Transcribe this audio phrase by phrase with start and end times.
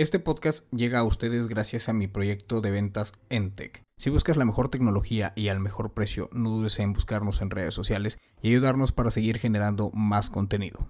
[0.00, 3.82] Este podcast llega a ustedes gracias a mi proyecto de ventas Entech.
[3.96, 7.74] Si buscas la mejor tecnología y al mejor precio, no dudes en buscarnos en redes
[7.74, 10.86] sociales y ayudarnos para seguir generando más contenido.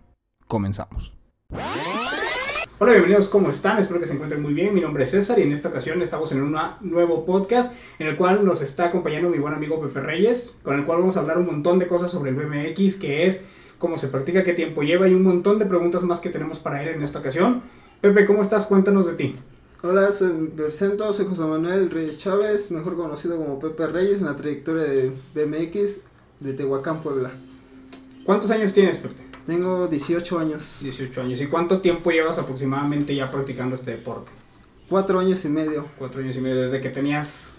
[0.47, 1.15] Comenzamos.
[2.79, 3.79] Hola, bienvenidos, ¿cómo están?
[3.79, 4.75] Espero que se encuentren muy bien.
[4.75, 8.17] Mi nombre es César y en esta ocasión estamos en un nuevo podcast en el
[8.19, 11.39] cual nos está acompañando mi buen amigo Pepe Reyes, con el cual vamos a hablar
[11.39, 13.43] un montón de cosas sobre el BMX, que es
[13.79, 16.83] cómo se practica, qué tiempo lleva y un montón de preguntas más que tenemos para
[16.83, 17.63] él en esta ocasión.
[18.01, 18.67] Pepe, ¿cómo estás?
[18.67, 19.37] Cuéntanos de ti.
[19.83, 24.37] Hola, soy Bercento, soy José Manuel Reyes Chávez, mejor conocido como Pepe Reyes en la
[24.37, 25.99] trayectoria de BMX
[26.39, 27.33] de Tehuacán, Puebla.
[28.25, 29.17] ¿Cuántos años tienes, Pepe?
[29.49, 30.79] Tengo 18 años.
[30.81, 31.41] 18 años.
[31.41, 34.31] ¿Y cuánto tiempo llevas aproximadamente ya practicando este deporte?
[34.89, 35.85] Cuatro años y medio.
[35.99, 37.51] Cuatro años y medio, desde que tenías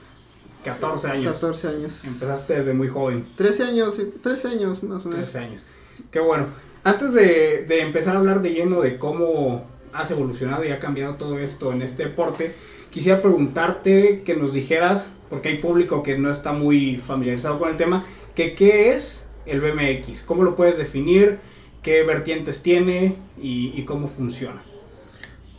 [0.64, 1.34] 14 años.
[1.34, 2.06] 14 años.
[2.06, 3.28] Empezaste desde muy joven.
[3.36, 5.30] 13 años, 13 años más o menos.
[5.32, 5.66] 13 años.
[6.10, 6.46] Qué bueno.
[6.86, 11.16] Antes de, de empezar a hablar de lleno de cómo has evolucionado y ha cambiado
[11.16, 12.54] todo esto en este deporte,
[12.90, 17.78] quisiera preguntarte que nos dijeras, porque hay público que no está muy familiarizado con el
[17.78, 18.06] tema,
[18.36, 21.40] que qué es el BMX, cómo lo puedes definir,
[21.82, 24.62] qué vertientes tiene y, cómo funciona.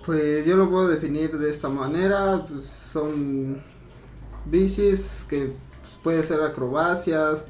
[0.04, 3.58] Pues yo lo puedo definir de esta manera, pues son
[4.46, 5.52] bicis que
[5.82, 7.44] pues, puede ser acrobacias,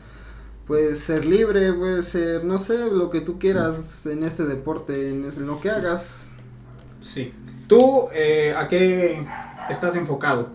[0.66, 5.46] puede ser libre, puede ser, no sé, lo que tú quieras en este deporte, en
[5.46, 6.30] lo que hagas.
[7.00, 7.32] Sí.
[7.66, 9.24] ¿Tú eh, a qué
[9.68, 10.48] estás enfocado?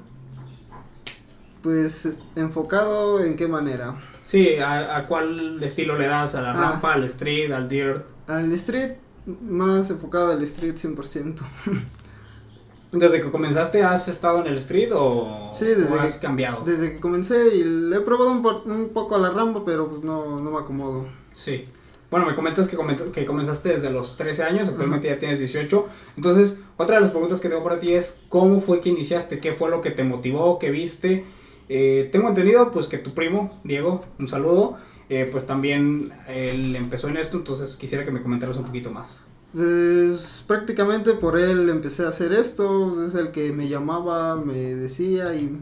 [1.62, 3.96] Pues enfocado en qué manera.
[4.22, 6.36] Sí, ¿a, cuál estilo le das?
[6.36, 6.72] ¿A la ah.
[6.72, 8.06] rampa, al street, al dirt?
[8.28, 8.94] Al street,
[9.26, 11.36] más enfocado al street 100%.
[12.92, 16.64] ¿Desde que comenzaste has estado en el street o, sí, desde has cambiado?
[16.64, 20.04] Desde que comencé y le he probado un, un poco a la rampa, pero pues
[20.04, 21.06] no, no me acomodo.
[21.34, 21.66] Sí.
[22.12, 22.78] Bueno, me comentas que,
[23.12, 25.86] que comenzaste desde los 13 años, actualmente ya tienes 18.
[26.18, 29.40] Entonces, otra de las preguntas que tengo para ti es, ¿cómo fue que iniciaste?
[29.40, 30.60] ¿Qué fue lo que te motivó?
[30.60, 31.26] ¿Qué viste?
[31.68, 34.78] Eh, tengo entendido pues que tu primo, Diego, un saludo,
[35.10, 39.26] eh, pues también él empezó en esto, entonces quisiera que me comentaras un poquito más.
[39.52, 45.34] Pues prácticamente por él empecé a hacer esto, es el que me llamaba, me decía
[45.34, 45.58] y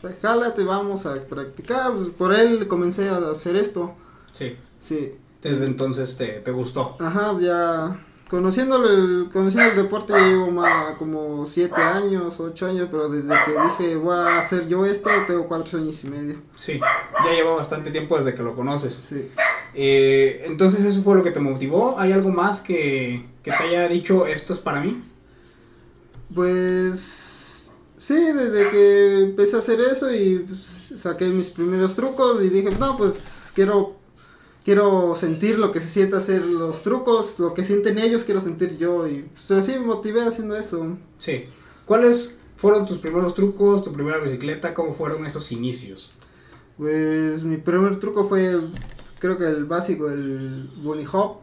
[0.00, 3.94] pues, jálate, vamos a practicar, pues por él comencé a hacer esto.
[4.32, 4.56] Sí.
[4.80, 5.12] Sí
[5.42, 6.96] desde entonces te, te gustó.
[6.98, 7.98] Ajá, ya
[8.28, 13.52] conociendo el, conociendo el deporte llevo más como siete años, ocho años, pero desde que
[13.52, 16.36] dije voy a hacer yo esto, tengo cuatro años y medio.
[16.56, 18.94] Sí, ya lleva bastante tiempo desde que lo conoces.
[18.94, 19.28] Sí.
[19.74, 21.98] Eh, entonces eso fue lo que te motivó.
[21.98, 25.00] ¿Hay algo más que, que te haya dicho esto es para mí?
[26.34, 32.48] Pues sí, desde que empecé a hacer eso y pues, saqué mis primeros trucos y
[32.48, 33.95] dije, no, pues quiero
[34.66, 38.76] quiero sentir lo que se siente hacer los trucos, lo que sienten ellos, quiero sentir
[38.76, 40.98] yo y pues, así me motivé haciendo eso.
[41.18, 41.44] Sí.
[41.84, 44.74] ¿Cuáles fueron tus primeros trucos, tu primera bicicleta?
[44.74, 46.10] ¿Cómo fueron esos inicios?
[46.76, 48.60] Pues mi primer truco fue,
[49.20, 51.36] creo que el básico, el bunny hop.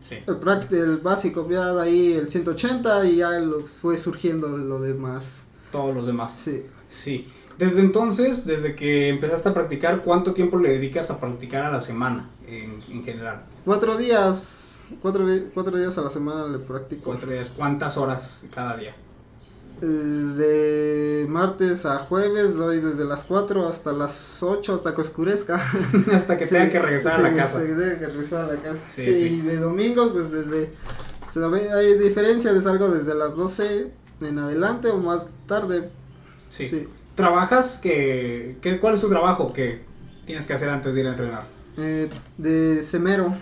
[0.00, 0.16] Sí.
[0.26, 5.44] El, el básico, ya de ahí el 180 y ya lo, fue surgiendo lo demás.
[5.70, 6.36] Todos los demás.
[6.36, 6.64] Sí.
[6.88, 7.28] Sí.
[7.58, 11.80] Desde entonces, desde que empezaste a practicar, ¿cuánto tiempo le dedicas a practicar a la
[11.80, 13.44] semana en, en general?
[13.64, 17.04] Cuatro días, cuatro, cuatro, días a la semana le practico.
[17.04, 18.94] Cuatro días, ¿cuántas horas cada día?
[19.80, 25.56] De martes a jueves doy desde las 4 hasta las 8 hasta que oscurezca.
[26.14, 27.58] hasta que tenga que regresar a la casa.
[27.58, 28.80] Hasta que tenga que regresar a la casa.
[28.86, 30.72] Sí, y de domingos pues desde...
[31.74, 33.90] Hay diferencia de salgo desde las 12
[34.22, 35.90] en adelante o más tarde.
[36.48, 37.78] sí trabajas?
[37.78, 39.80] Que, ¿Cuál es tu trabajo que
[40.24, 41.42] tienes que hacer antes de ir a entrenar?
[41.76, 43.34] Eh, de semero,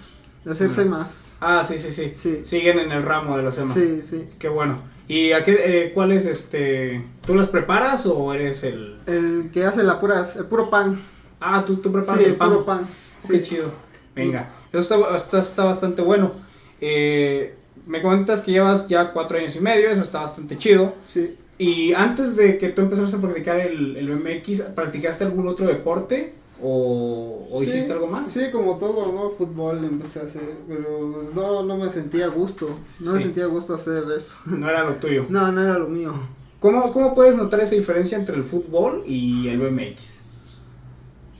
[0.45, 1.25] de hacerse más.
[1.41, 2.41] Ah, sí, sí, sí, sí.
[2.45, 3.75] Siguen en el ramo de los semas.
[3.75, 4.25] Sí, sí.
[4.39, 4.79] Qué bueno.
[5.07, 7.05] ¿Y a qué, eh, cuál es este?
[7.27, 8.99] ¿Tú las preparas o eres el...?
[9.07, 11.03] El que hace la puras, el puro pan.
[11.41, 12.49] Ah, tú, tú preparas el pan.
[12.49, 12.87] puro pan.
[13.29, 13.71] Qué chido.
[14.15, 16.33] Venga, eso está, está, bastante bueno.
[16.81, 17.55] Eh,
[17.87, 20.95] me comentas que llevas ya cuatro años y medio, eso está bastante chido.
[21.05, 21.37] Sí.
[21.59, 26.35] Y antes de que tú empezaras a practicar el, el BMX, ¿practicaste algún otro deporte?
[26.63, 28.31] ¿O, hiciste algo más?
[28.31, 29.31] Sí, como todo, ¿no?
[29.31, 32.69] Fútbol empecé a hacer, pero pues, no, no me sentía a gusto.
[33.01, 34.37] No me sentía a gusto hacer eso.
[34.47, 35.27] No era lo tuyo.
[35.29, 36.13] No, no era lo mío.
[36.61, 40.15] ¿Cómo, ¿Cómo puedes notar esa diferencia entre el fútbol y el BMX?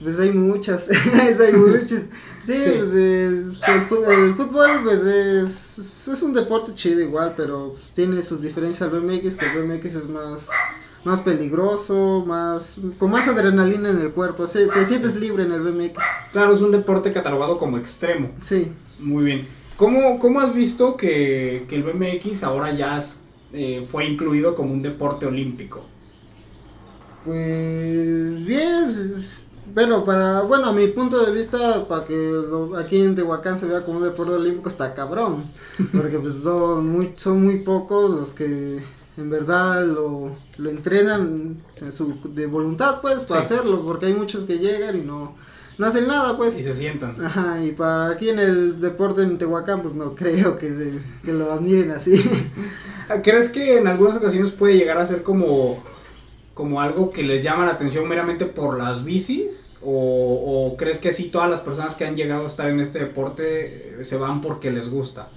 [0.01, 0.87] Pues hay muchas,
[1.39, 2.03] hay muchas.
[2.45, 8.21] Sí, Pues, eh, el, fútbol pues es, es un deporte chido igual, pero pues, tiene
[8.21, 10.47] sus diferencias al BMX, que el BMX es más,
[11.03, 15.61] más peligroso, más con más adrenalina en el cuerpo, sí, te sientes libre en el
[15.61, 15.97] BMX.
[16.31, 18.29] Claro, es un deporte catalogado como extremo.
[18.41, 18.71] Sí.
[18.99, 19.47] Muy bien.
[19.77, 24.73] ¿Cómo, cómo has visto que, que el BMX ahora ya es eh, fue incluido como
[24.73, 25.83] un deporte olímpico?
[27.23, 28.87] Pues bien,
[29.75, 32.33] bueno, para, bueno, a mi punto de vista, para que
[32.77, 35.43] aquí en Tehuacán se vea como un deporte olímpico está cabrón,
[35.91, 38.81] porque pues son muy, son muy pocos los que
[39.17, 41.57] en verdad lo, lo entrenan
[41.91, 45.35] su, de voluntad pues para hacerlo, porque hay muchos que llegan y no,
[45.77, 46.57] no hacen nada pues.
[46.57, 47.13] Y se sientan.
[47.21, 51.51] Ajá, y para aquí en el deporte en Tehuacán pues no creo que, que lo
[51.51, 52.13] admiren así.
[53.23, 55.83] ¿Crees que en algunas ocasiones puede llegar a ser como
[56.55, 59.64] como algo que les llama la atención meramente por las bicis?
[59.87, 63.99] ¿O, crees que sí todas las personas que han llegado a estar en este deporte
[64.01, 65.27] eh, se van porque les gusta?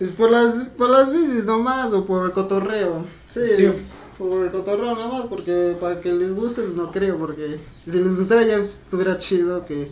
[0.00, 3.04] Es por las, por las bicis nomás o por el cotorreo.
[3.26, 3.40] Sí,
[4.16, 8.16] por el cotorreo nomás, porque para que les guste pues no creo, porque si, les
[8.16, 9.88] gustara ya estuviera chido que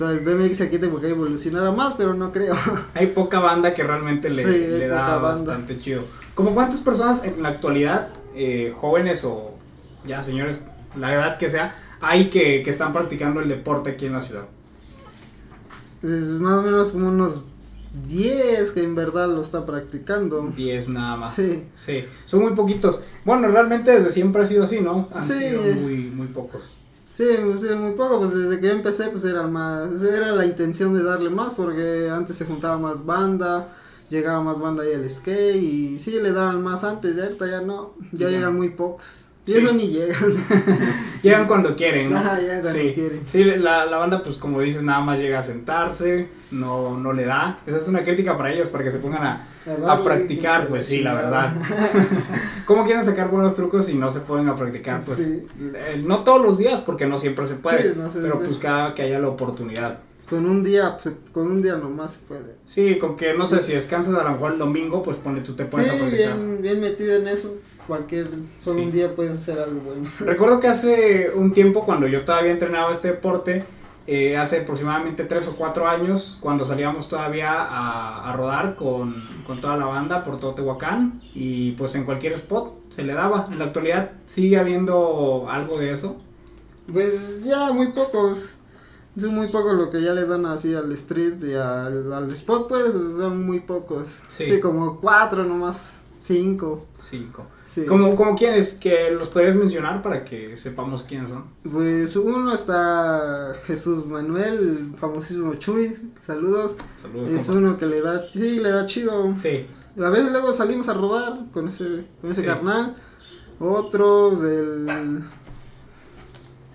[0.00, 2.56] el BMX aquí tengo que evolucionara más, pero no creo.
[2.94, 6.02] Hay poca banda que realmente le, le da bastante chido.
[6.34, 9.52] ¿Como cuántas personas en la actualidad eh, jóvenes o
[10.06, 10.62] ya señores,
[10.96, 14.44] la edad que sea, hay que, que están practicando el deporte aquí en la ciudad?
[16.02, 17.44] Es más o menos como unos
[18.08, 20.52] 10 que en verdad lo está practicando.
[20.56, 21.34] 10 nada más.
[21.34, 21.64] Sí.
[21.74, 22.04] sí.
[22.24, 23.00] Son muy poquitos.
[23.24, 25.08] Bueno, realmente desde siempre ha sido así, ¿no?
[25.14, 26.70] Han sido muy, muy pocos.
[27.14, 27.26] Sí,
[27.58, 31.02] sí, muy poco, pues desde que yo empecé pues era más, era la intención de
[31.02, 33.68] darle más porque antes se juntaba más banda,
[34.08, 37.60] llegaba más banda ahí al skate y sí le daban más antes, ya ahorita ya
[37.60, 39.04] no, ya, llegan muy pocos.
[39.44, 40.36] Y eso ni llegan.
[41.22, 42.18] llegan cuando quieren, ¿no?
[42.38, 42.92] llegan cuando sí.
[42.94, 43.22] quieren.
[43.26, 47.24] Sí, la, la, banda, pues como dices, nada más llega a sentarse, no, no le
[47.24, 47.58] da.
[47.66, 49.46] Esa es una crítica para ellos, para que se pongan a,
[49.88, 51.52] a, practicar, pues sí, la verdad.
[52.66, 55.02] ¿Cómo quieren sacar buenos trucos si no se pueden a practicar?
[55.04, 59.02] Pues eh, no todos los días, porque no siempre se puede, pero pues cada que
[59.02, 59.98] haya la oportunidad
[60.32, 62.54] con un día, pues, con un día nomás se puede.
[62.66, 65.52] Sí, con que, no sé, si descansas a lo mejor el domingo, pues pone tú
[65.52, 67.54] te puedes sí, bien, bien metido en eso.
[67.86, 68.28] Cualquier,
[68.64, 70.08] con un día puedes hacer algo bueno.
[70.20, 73.64] Recuerdo que hace un tiempo, cuando yo todavía entrenaba este deporte,
[74.06, 79.60] eh, hace aproximadamente tres o cuatro años, cuando salíamos todavía a, a rodar con, con,
[79.60, 83.48] toda la banda por todo Tehuacán, y pues en cualquier spot se le daba.
[83.50, 86.16] En la actualidad, ¿sigue habiendo algo de eso?
[86.92, 88.58] Pues ya muy pocos
[89.16, 92.68] es muy poco lo que ya le dan así al street y al, al spot,
[92.68, 94.22] pues son muy pocos.
[94.28, 94.58] Sí.
[94.60, 96.86] como cuatro nomás, cinco.
[96.98, 97.44] Cinco.
[97.72, 97.86] Sí.
[97.86, 98.74] ¿Como, como quiénes?
[98.74, 101.44] Que los podrías mencionar para que sepamos quiénes son.
[101.62, 106.74] Pues uno está Jesús Manuel, el famosísimo Chuy, saludos.
[106.98, 107.30] Saludos.
[107.30, 109.34] Es uno que le da, sí, le da chido.
[109.38, 109.66] Sí.
[109.98, 112.94] A veces luego salimos a rodar con ese, con ese carnal.
[113.58, 115.22] Otros, el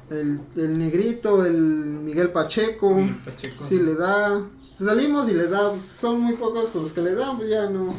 [0.10, 2.96] el, el negrito, el Miguel Pacheco,
[3.26, 3.66] Pacheco.
[3.68, 4.42] sí le da,
[4.80, 7.94] salimos y le da, son muy pocos los que le dan, pues ya no,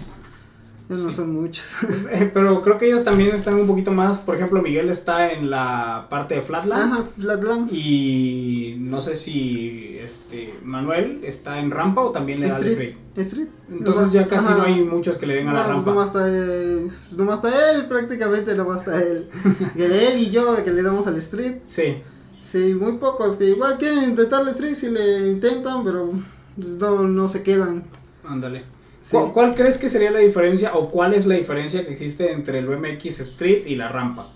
[0.88, 1.64] no son muchos.
[2.10, 5.50] Eh, pero creo que ellos también están un poquito más, por ejemplo, Miguel está en
[5.50, 6.92] la parte de Flatland.
[6.92, 7.72] Ajá, Flatland.
[7.72, 12.96] Y no sé si este Manuel está en rampa o también le da street.
[13.16, 13.48] street.
[13.70, 15.90] Entonces ya casi no hay muchos que le den a la rampa.
[15.90, 19.28] Nomás está, él, pues nomás está él, prácticamente nomás está él.
[19.76, 21.56] él y yo que le damos al street.
[21.66, 21.96] Sí.
[22.42, 26.12] Sí, muy pocos que igual quieren intentar el street si le intentan, pero
[26.56, 27.84] pues, no, no se quedan.
[28.24, 28.77] Ándale.
[29.10, 32.66] ¿Cuál, crees que sería la diferencia o cuál es la diferencia que existe entre el
[32.66, 34.32] BMX Street y la rampa?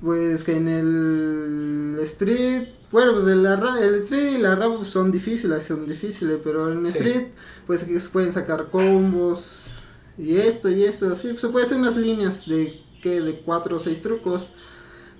[0.00, 5.64] Pues que en el Street, bueno, pues el, el Street y la rampa son difíciles,
[5.64, 7.28] son difíciles, pero en el Street,
[7.66, 9.72] pues se pueden sacar combos
[10.18, 13.78] y esto y esto, así, se puede hacer unas líneas de, que De cuatro o
[13.78, 14.50] seis trucos.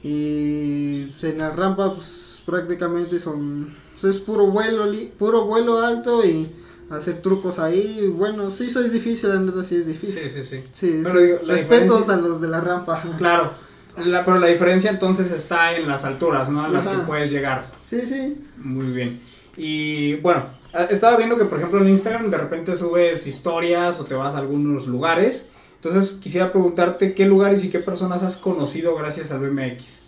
[0.02, 4.84] Y pues, en la rampa, pues prácticamente son, es puro vuelo,
[5.18, 6.50] puro vuelo alto y
[6.92, 8.08] hacer trucos ahí.
[8.12, 10.22] Bueno, sí, eso es difícil, la verdad sí es difícil.
[10.22, 10.64] Sí, sí, sí.
[10.72, 11.02] sí,
[11.46, 13.02] respetos a los de la rampa.
[13.18, 13.50] Claro,
[13.94, 16.66] pero la diferencia entonces está en las alturas, ¿no?
[16.66, 17.64] En las que puedes llegar.
[17.84, 18.42] Sí, sí.
[18.56, 19.20] Muy bien.
[19.56, 20.46] Y bueno,
[20.90, 24.38] estaba viendo que por ejemplo en Instagram de repente subes historias o te vas a
[24.38, 25.50] algunos lugares.
[25.74, 30.02] Entonces quisiera preguntarte qué lugares y qué personas has conocido gracias al BMX.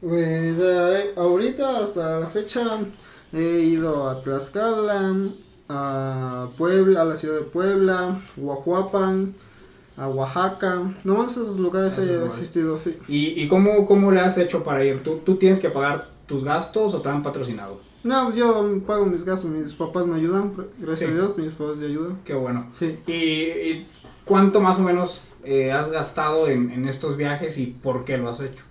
[0.00, 0.54] Pues
[1.16, 2.78] ahorita hasta la fecha
[3.32, 5.14] he ido a Tlaxcala,
[5.68, 9.34] a Puebla, a la ciudad de Puebla, Guajuapan,
[9.96, 12.98] a Oaxaca, no esos lugares he asistido, sí.
[13.08, 15.02] ¿Y, y cómo, cómo le has hecho para ir?
[15.02, 17.78] ¿Tú, ¿Tú tienes que pagar tus gastos o te han patrocinado?
[18.02, 21.78] No, pues yo pago mis gastos, mis papás me ayudan, gracias a Dios, mis papás
[21.78, 22.18] me ayudan.
[22.24, 22.66] Qué bueno.
[22.72, 22.98] Sí.
[23.06, 23.86] ¿Y,
[24.24, 28.28] cuánto más o menos eh, has gastado en, en estos viajes y por qué lo
[28.28, 28.64] has hecho?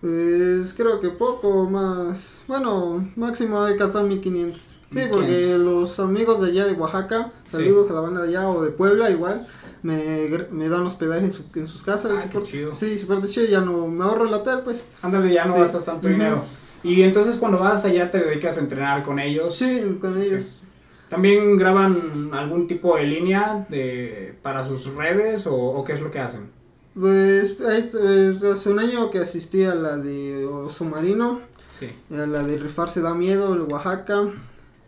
[0.00, 2.40] Pues creo que poco más.
[2.46, 4.77] Bueno, máximo he gastado 1500.
[4.92, 8.62] Sí, porque los amigos de allá de Oaxaca, saludos a la banda de allá o
[8.62, 9.46] de Puebla igual,
[9.82, 12.12] me, me dan hospedaje en, su, en sus casas.
[12.24, 12.74] Ah, qué chido.
[12.74, 14.86] Sí, súper chido, ya no me ahorro el hotel, pues.
[15.02, 15.60] Ándale, ya no Sí.
[15.60, 16.42] gastas tanto dinero.
[16.82, 19.56] Y entonces cuando vas allá te dedicas a entrenar con ellos.
[19.56, 20.62] Sí, con ellos.
[21.08, 26.10] ¿También graban algún tipo de línea de, para sus redes o, o qué es lo
[26.10, 26.50] que hacen?
[26.98, 31.40] Pues eh, hace un año que asistí a la de Submarino,
[31.72, 31.90] Sí.
[32.12, 34.28] a la de Rifarse da Miedo, el Oaxaca.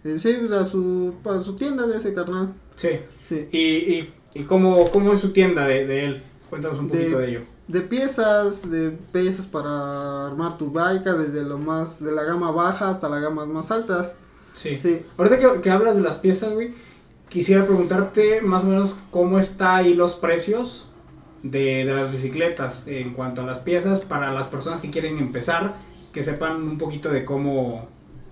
[0.04, 2.52] Eh, sí, pues a su, a su tienda de ese carnal.
[2.76, 2.90] Sí.
[3.28, 3.48] Sí.
[3.52, 6.22] ¿Y, y, y cómo, cómo es su tienda de, de él?
[6.48, 7.40] Cuéntanos un De- poquito de ello.
[7.68, 12.90] De piezas, de piezas para armar tu bike, desde lo más, de la gama baja
[12.90, 14.16] hasta las gamas más altas.
[14.54, 14.76] Sí.
[14.76, 15.02] Sí.
[15.16, 16.74] Ahorita que, que hablas de las piezas, güey,
[17.28, 20.88] quisiera preguntarte más o menos cómo está ahí los precios
[21.44, 25.76] de, de las bicicletas en cuanto a las piezas para las personas que quieren empezar,
[26.12, 27.88] que sepan un poquito de cómo,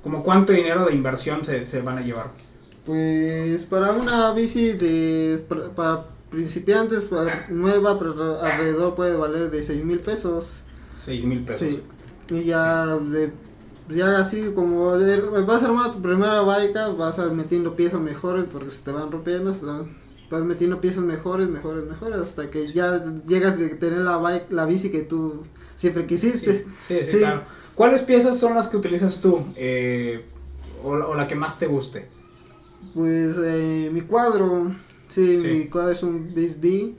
[0.08, 2.30] como cuánto dinero de inversión se, se van a llevar.
[2.86, 5.44] Pues para una bici de
[5.76, 10.62] para principiantes para- nueva pero alrededor puede valer de seis mil pesos.
[10.96, 11.68] 6 mil pesos.
[11.68, 11.82] Sí.
[12.30, 13.30] Y ya de
[13.88, 14.92] ya así como
[15.46, 19.52] vas a armar tu primera bike, vas metiendo piezas mejores porque se te van rompiendo,
[19.54, 19.96] se van-
[20.30, 24.64] vas metiendo piezas mejores, mejores, mejores hasta que ya llegas a tener la bike, la
[24.66, 25.42] bici que tú
[25.76, 26.54] siempre quisiste.
[26.54, 27.18] Sí, sí, sí, Sí.
[27.18, 27.42] claro.
[27.78, 29.44] ¿Cuáles piezas son las que utilizas tú?
[29.54, 30.24] Eh,
[30.82, 32.08] o, la- o la que más te guste.
[32.92, 34.72] Pues eh, mi cuadro,
[35.06, 35.46] sí, Sí.
[35.46, 36.94] mi cuadro es un BSD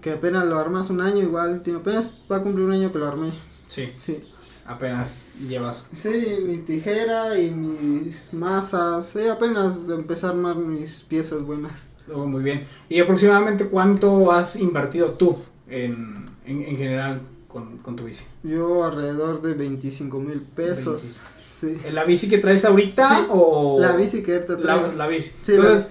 [0.00, 2.98] que apenas lo armas un año igual, tío, apenas va a cumplir un año que
[3.00, 3.32] lo armé.
[3.66, 4.20] Sí, Sí,
[4.64, 5.88] apenas llevas.
[5.90, 6.08] sí,
[6.46, 11.72] mi tijera y mis masas, sí, apenas de empezar a armar mis piezas buenas.
[12.14, 12.64] Oh, muy bien.
[12.88, 15.38] ¿Y aproximadamente cuánto has invertido tú
[15.68, 17.20] en, en, en general
[17.58, 18.24] con, con tu bici?
[18.42, 21.20] Yo alrededor de 25 mil pesos.
[21.60, 21.76] Sí.
[21.84, 23.78] ¿En ¿La bici que traes ahorita Sí, o...?
[23.80, 24.92] La bici que ahorita La, traigo.
[24.96, 25.32] la bici.
[25.42, 25.88] Sí, Entonces, la-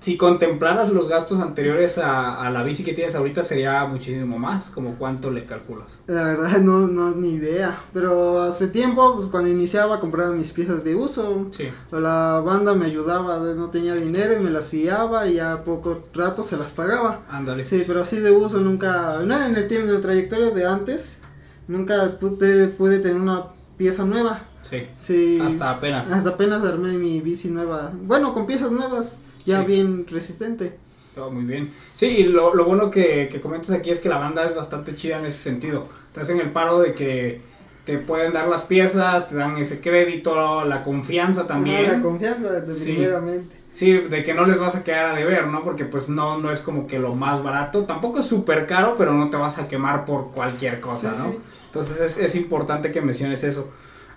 [0.00, 4.70] si contemplaras los gastos anteriores a, a la bici que tienes ahorita, sería muchísimo más.
[4.70, 6.00] ¿Como cuánto le calculas?
[6.06, 7.80] La verdad no, no, ni idea.
[7.92, 11.46] Pero hace tiempo, pues cuando iniciaba compraba mis piezas de uso.
[11.50, 11.68] Sí.
[11.90, 16.42] La banda me ayudaba, no tenía dinero y me las fiaba y a poco rato
[16.42, 17.22] se las pagaba.
[17.28, 17.64] Ándale.
[17.64, 21.18] Sí, pero así de uso nunca, no en el tiempo de la trayectoria de antes,
[21.66, 24.42] nunca pude, pude tener una pieza nueva.
[24.62, 24.86] Sí.
[24.98, 25.40] Sí.
[25.40, 26.10] Hasta apenas.
[26.10, 27.90] Hasta apenas armé mi bici nueva.
[28.02, 29.66] Bueno, con piezas nuevas, ya Sí.
[29.66, 30.72] bien resistente.
[31.16, 31.72] Oh, muy bien.
[31.94, 34.94] Sí, y lo, lo bueno que, que comentas aquí es que la banda es bastante
[34.94, 35.86] chida en ese sentido.
[36.12, 37.40] Te hacen el paro de que
[37.84, 41.86] te pueden dar las piezas, te dan ese crédito, la confianza también.
[41.88, 42.92] Ah, la confianza, Sí.
[42.94, 43.56] primeramente.
[43.72, 45.62] Sí, de que no les vas a quedar a deber, ¿no?
[45.64, 47.84] Porque pues no, no es como que lo más barato.
[47.84, 51.30] Tampoco es súper caro, pero no te vas a quemar por cualquier cosa, Sí, ¿no?
[51.32, 51.38] sí.
[51.66, 53.70] Entonces es, es importante que menciones eso.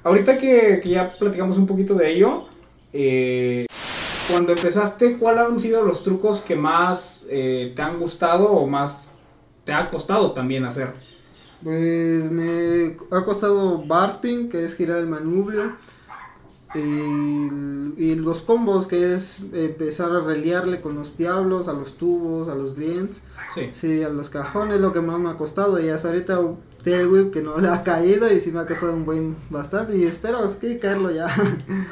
[0.04, 2.46] Ahorita que, que ya platicamos un poquito de ello,
[2.94, 3.66] eh,
[4.32, 9.16] cuando empezaste, ¿cuáles han sido los trucos que más eh, te han gustado o más
[9.64, 10.94] te ha costado también hacer?
[11.64, 15.76] Pues me ha costado bar spin, que es girar el manubrio.
[16.74, 16.80] Y,
[18.02, 22.56] y los combos, que es empezar a reliarle con los diablos, a los tubos, a
[22.56, 23.22] los greens.
[23.54, 23.70] Sí.
[23.74, 25.80] Sí, a los cajones, lo que más me ha costado.
[25.80, 26.40] Y hasta ahorita
[26.84, 29.98] Tailwhip que no le ha caído y sí me ha costado un buen bastante.
[29.98, 31.28] Y espero es que caerlo ya.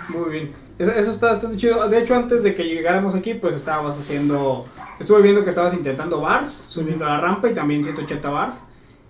[0.10, 0.69] Muy bien.
[0.79, 1.88] Eso, está bastante chido.
[1.89, 4.65] De hecho, antes de que llegáramos aquí, pues estábamos haciendo.
[5.00, 8.63] Estuve viendo que estabas intentando bars, subiendo la rampa y también 180 bars.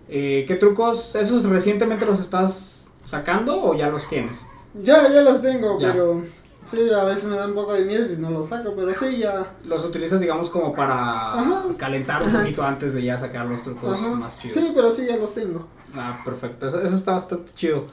[0.09, 1.15] Eh, ¿Qué trucos?
[1.15, 4.45] ¿Esos recientemente los estás sacando o ya los tienes?
[4.83, 5.91] ya, ya los tengo, Ya.
[5.91, 6.23] pero
[6.65, 8.73] sí, a veces me da un poco de miedo y no los saco.
[8.75, 9.53] Pero sí, ya.
[9.65, 11.63] Los utilizas, digamos, como para Ajá.
[11.77, 12.39] calentar un Ajá.
[12.39, 14.09] poquito antes de ya sacar los trucos Ajá.
[14.09, 14.57] más chidos.
[14.57, 15.67] Sí, pero sí, ya los tengo.
[15.95, 16.67] Ah, perfecto.
[16.67, 17.85] Eso, eso está bastante chido.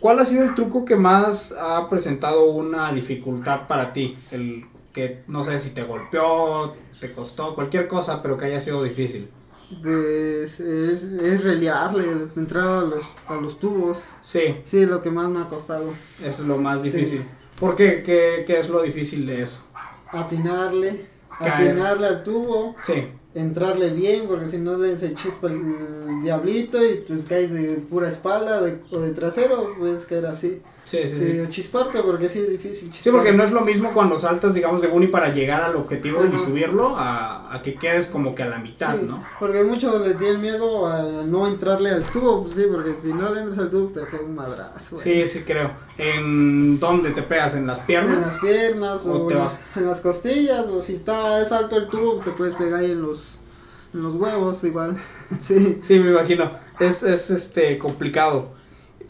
[0.00, 4.16] ¿Cuál ha sido el truco que más ha presentado una dificultad para ti?
[4.30, 8.82] El que no sé si te golpeó, te costó, cualquier cosa, pero que haya sido
[8.82, 9.28] difícil.
[9.82, 14.02] Pues es, es reliarle, entrar a los, a los tubos.
[14.20, 15.92] Sí, Sí, es lo que más me ha costado.
[16.22, 16.90] es lo más Sí.
[16.90, 17.24] difícil.
[17.58, 18.02] ¿Por qué?
[18.02, 19.62] ¿Qué, qué es lo difícil de eso?
[20.12, 21.06] Atinarle,
[21.38, 21.70] Caer.
[21.70, 27.24] atinarle al tubo, Sí, entrarle bien, porque si no se chispa el, diablito y pues
[27.24, 30.62] caes de pura espalda de- o de trasero, puedes caer así.
[30.86, 31.16] Sí, sí.
[31.16, 31.40] Sí, sí.
[31.40, 32.90] o chisparte, porque sí es difícil.
[32.98, 36.20] Sí, porque no es lo mismo cuando saltas, digamos, de uni para llegar al objetivo
[36.24, 39.22] y subirlo a, a que quedes como que a la mitad, Sí, ¿no?
[39.38, 43.32] porque muchos les tienen miedo a no entrarle al tubo, pues sí, porque si no
[43.34, 44.96] le entras al tubo te cae un madrazo.
[44.96, 45.72] Sí, sí creo.
[45.98, 47.54] ¿En dónde te pegas?
[47.56, 48.18] ¿En las En piernas?
[48.18, 49.52] las piernas ¿O o, te en, vas?
[49.52, 52.80] las, en las costillas o si está es alto el tubo pues te puedes pegar
[52.80, 53.38] ahí en los
[53.94, 54.96] en los huevos igual
[55.40, 56.52] sí Sí, me imagino.
[56.78, 58.50] Es, es este complicado.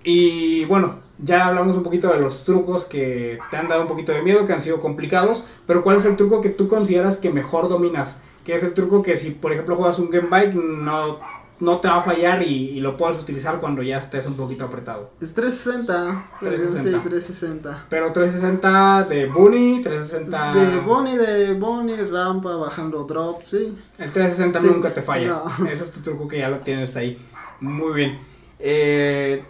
[0.05, 4.13] Y bueno, ya hablamos un poquito de los trucos que te han dado un poquito
[4.13, 7.31] de miedo, que han sido complicados, pero ¿cuál es el truco que tú consideras que
[7.31, 8.21] mejor dominas?
[8.45, 11.19] Que es el truco que si, por ejemplo, juegas un game bike, no,
[11.59, 15.11] no te va a fallar y, lo puedes utilizar cuando ya estés un poquito apretado.
[15.21, 16.31] Es 360.
[16.41, 16.99] 360.
[16.99, 17.87] Sí, 360.
[17.89, 20.55] Pero 360 de Bunny, 360...
[20.55, 23.77] De Bunny, de Bunny, rampa, bajando drop, sí.
[23.99, 25.43] El 360 nunca te falla.
[25.69, 27.19] Ese es tu truco que ya lo tienes ahí.
[27.61, 28.19] Muy bien.
[28.59, 29.43] Eh,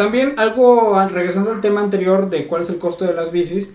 [0.00, 3.70] también algo, regresando al tema anterior de cuál es el costo de las bicis,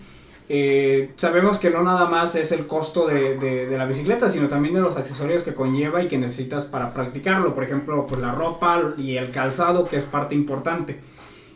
[0.50, 4.82] eh, sabemos que no nada más es el costo de, la bicicleta, sino también de
[4.82, 7.54] los accesorios que conlleva y que necesitas para practicarlo.
[7.54, 11.00] Por ejemplo, pues la ropa y el calzado, que es parte importante.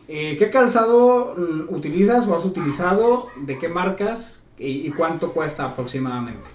[0.06, 3.26] Eh, ¿Qué calzado mm, utilizas o has utilizado?
[3.38, 4.38] ¿De qué marcas?
[4.56, 6.48] ¿Y, cuánto cuesta aproximadamente?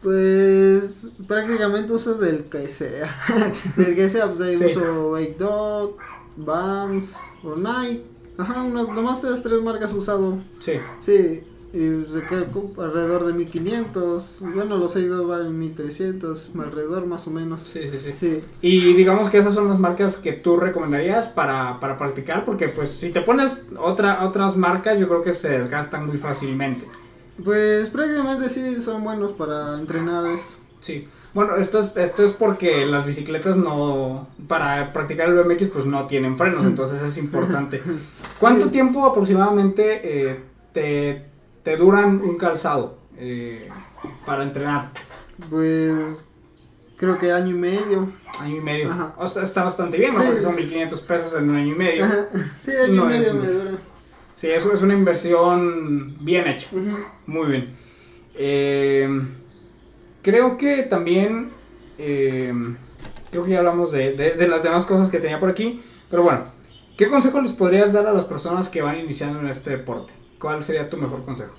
[0.00, 3.16] Pues prácticamente uso del que sea.
[3.76, 5.96] del que sea, pues ahí uso Wake Dog,
[6.36, 8.04] Vans o Nike.
[8.38, 10.38] Ajá, unas, nomás las tres marcas usado.
[10.58, 10.72] Sí.
[11.00, 12.48] Sí, y se queda
[12.78, 14.38] alrededor de 1500.
[14.40, 17.62] Bueno, los he ido valen 1300, alrededor más o menos.
[17.62, 18.44] Sí, sí, sí, sí.
[18.60, 22.90] Y digamos que esas son las marcas que tú recomendarías para, para practicar, porque pues
[22.90, 26.86] si te pones otra, otras marcas, yo creo que se desgastan muy fácilmente.
[27.42, 30.56] Pues prácticamente sí son buenos para entrenar esto.
[30.80, 31.08] Sí.
[31.34, 36.06] Bueno, esto es, esto es porque las bicicletas no, para practicar el BMX pues no
[36.06, 37.82] tienen frenos, entonces es importante.
[38.38, 40.40] ¿Cuánto tiempo aproximadamente eh,
[40.72, 41.26] te,
[41.62, 43.70] te, duran un calzado eh,
[44.26, 44.90] para entrenar?
[45.48, 46.26] Pues
[46.96, 48.12] creo que año y medio.
[48.38, 49.14] Año y medio.
[49.16, 50.22] O sea, está bastante bien, ¿no?
[50.22, 52.06] Porque son 1500 pesos en un año y medio.
[52.62, 53.70] Sí, año y medio me dura.
[54.34, 56.68] Sí, eso es una inversión bien hecha.
[57.26, 57.76] Muy bien.
[58.34, 59.08] Eh,
[60.22, 61.50] Creo que también,
[61.98, 62.52] eh,
[63.30, 66.44] creo que ya hablamos de, de, las demás cosas que tenía por aquí, pero bueno,
[66.96, 70.12] ¿qué consejo les podrías dar a las personas que van iniciando en este deporte?
[70.38, 71.54] ¿Cuál sería tu mejor consejo?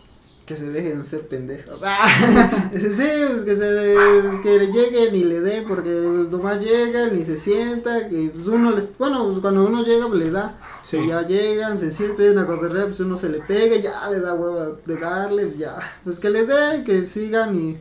[0.46, 1.82] que se dejen de ser pendejos.
[1.86, 3.96] Ah, sí, pues que se
[4.41, 8.98] que lleguen y le den, porque nomás llegan y se sientan, que pues uno les,
[8.98, 11.08] bueno, pues cuando uno llega pues le da, sí.
[11.08, 14.77] ya llegan, se sienten a correr, pues uno se le pega, ya le da huevo
[14.85, 17.77] de darles, ya, pues que le den, que sigan y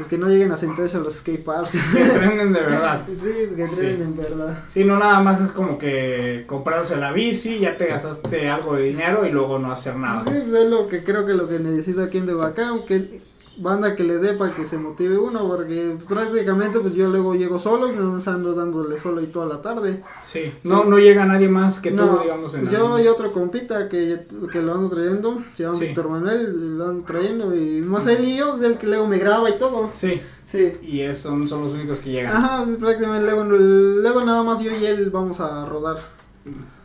[0.00, 1.78] pues que no lleguen a sentarse a los skateparks.
[1.92, 3.06] Que entrenen de verdad.
[3.06, 4.64] Sí, que entrenen en verdad.
[4.66, 8.84] Sí, no nada más es como que comprarse la bici, ya te gastaste algo de
[8.84, 10.22] dinero y luego no hacer nada.
[10.24, 13.20] Sí, pues es lo que creo que lo que necesita aquí en Tehuacán, que
[13.60, 17.58] banda que le dé para que se motive uno, porque prácticamente pues yo luego llego
[17.58, 20.02] solo y me ando dándole solo y toda la tarde.
[20.22, 22.54] Sí, no, no llega nadie más que tú, digamos.
[22.54, 26.88] En yo y otro compita que, que lo ando trayendo, se llama Víctor Manuel, lo
[26.88, 29.90] ando trayendo y más él y yo, es el que luego me graba y todo.
[29.92, 30.20] Sí.
[30.44, 30.72] Sí.
[30.82, 32.36] Y esos son, los únicos que llegan.
[32.36, 35.98] Ajá, pues, prácticamente luego, luego nada más yo y él vamos a rodar.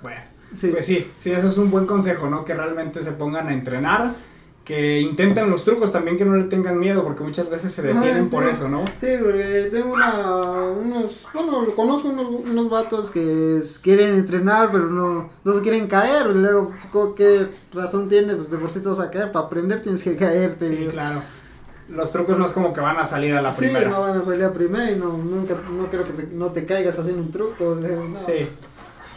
[0.03, 0.21] Bueno,
[0.53, 0.67] sí.
[0.67, 2.45] pues sí, sí, eso es un buen consejo, ¿no?
[2.45, 4.13] Que realmente se pongan a entrenar
[4.65, 8.30] que intenten los trucos también que no le tengan miedo porque muchas veces se detienen
[8.32, 8.84] por eso, ¿no?
[8.99, 15.30] Sí, porque tengo una, unos, bueno, conozco unos, unos vatos que quieren entrenar pero no,
[15.43, 16.73] no se quieren caer, y luego,
[17.15, 18.36] ¿qué razón tiene?
[18.36, 20.67] Pues de por sí te vas a caer, para aprender tienes que caerte.
[20.67, 21.21] Sí, claro.
[21.88, 23.82] Los trucos no es como que van a salir a la primera.
[23.82, 26.47] Sí, no van a salir a primera y no, nunca, no creo que te, no
[26.47, 27.75] te caigas haciendo un truco.
[27.75, 28.19] No.
[28.19, 28.47] Sí.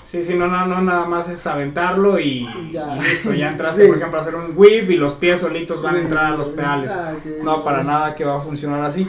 [0.09, 2.97] Sí, sí, no, no, no, nada más es aventarlo y, ya.
[2.97, 6.01] listo, ya entraste, por ejemplo, a hacer un whip y los pies solitos van a
[6.01, 6.91] entrar a los pedales.
[6.91, 9.07] Ah, no, para nada que va a funcionar así.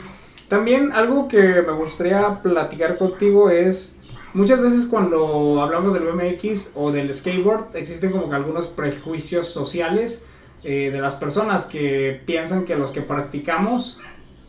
[0.50, 3.98] También algo que me gustaría platicar contigo es,
[4.34, 10.26] muchas veces cuando hablamos del BMX o del skateboard, existen como que algunos prejuicios sociales
[10.66, 14.02] eh, de las personas que piensan que los que practicamos,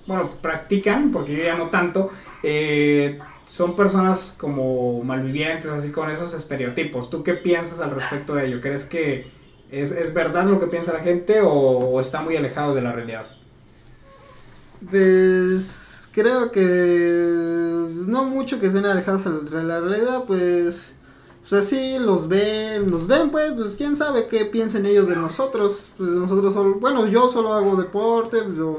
[0.08, 2.10] bueno, practican, porque yo ya no tanto,
[2.42, 7.10] eh, son personas como malvivientes, así con esos estereotipos.
[7.10, 8.60] ¿Tú qué piensas al respecto de ello?
[8.60, 9.26] ¿Crees que
[9.72, 13.26] es, verdad lo que piensa la gente o, está muy alejado de la realidad?
[14.88, 20.94] Pues creo que no mucho que estén alejados de la realidad, pues
[21.40, 25.90] pues así los ven, nos ven pues, pues quién sabe qué piensen ellos de nosotros,
[25.96, 28.78] pues nosotros solo, bueno, yo solo hago deporte, pues yo,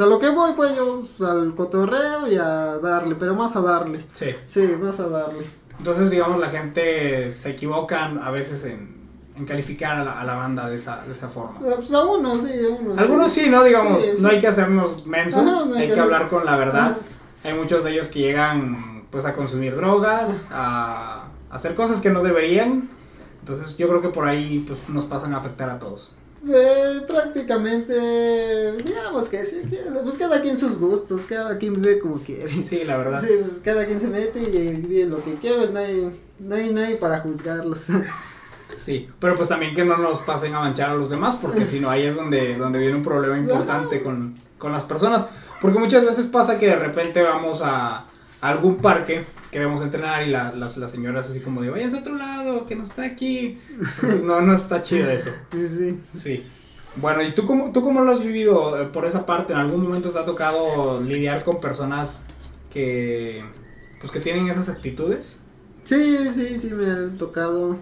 [0.00, 3.60] a lo que voy pues yo pues, al cotorreo y a darle, pero más a
[3.60, 4.04] darle.
[4.12, 4.30] Sí.
[4.46, 5.44] Sí, más a darle.
[5.78, 10.34] Entonces, digamos, la gente se equivocan a veces en, en calificar a la, a la,
[10.36, 11.60] banda de esa, de esa forma.
[11.60, 12.94] Ah, pues a uno, sí, a uno.
[12.96, 13.64] Algunos sí, ¿no?
[13.64, 15.44] Digamos, no hay que hacernos mensos,
[15.76, 16.96] hay, que, hablar con la verdad.
[17.42, 22.22] Hay muchos de ellos que llegan pues a consumir drogas, a hacer cosas que no
[22.22, 22.88] deberían.
[23.40, 26.12] Entonces yo creo que por ahí pues, nos pasan a afectar a todos.
[26.46, 29.62] Eh, prácticamente, digamos que sí,
[30.02, 32.64] pues cada quien sus gustos, cada quien vive como quiere.
[32.64, 33.22] Sí, la verdad.
[33.22, 36.54] Sí, pues cada quien se mete y vive lo que quiere, pues no hay, no
[36.54, 37.86] hay nadie para juzgarlos.
[38.76, 41.80] Sí, pero pues también que no nos pasen a manchar a los demás, porque si
[41.80, 45.26] no, ahí es donde, donde viene un problema importante con, con las personas.
[45.60, 48.06] Porque muchas veces pasa que de repente vamos a,
[48.44, 49.24] algún parque,
[49.54, 52.74] queremos entrenar y la, las, las señoras así como de, vayas a otro lado, que
[52.74, 53.60] no está aquí.
[53.70, 55.30] Entonces, no, no está chido eso.
[55.52, 56.00] Sí, sí.
[56.12, 56.44] Sí.
[56.96, 59.52] Bueno, ¿y tú cómo, tú cómo lo has vivido eh, por esa parte?
[59.52, 62.26] ¿En algún momento te ha tocado lidiar con personas
[62.68, 63.44] que,
[64.00, 65.38] pues, que tienen esas actitudes?
[65.84, 67.76] Sí, sí, sí, me ha tocado.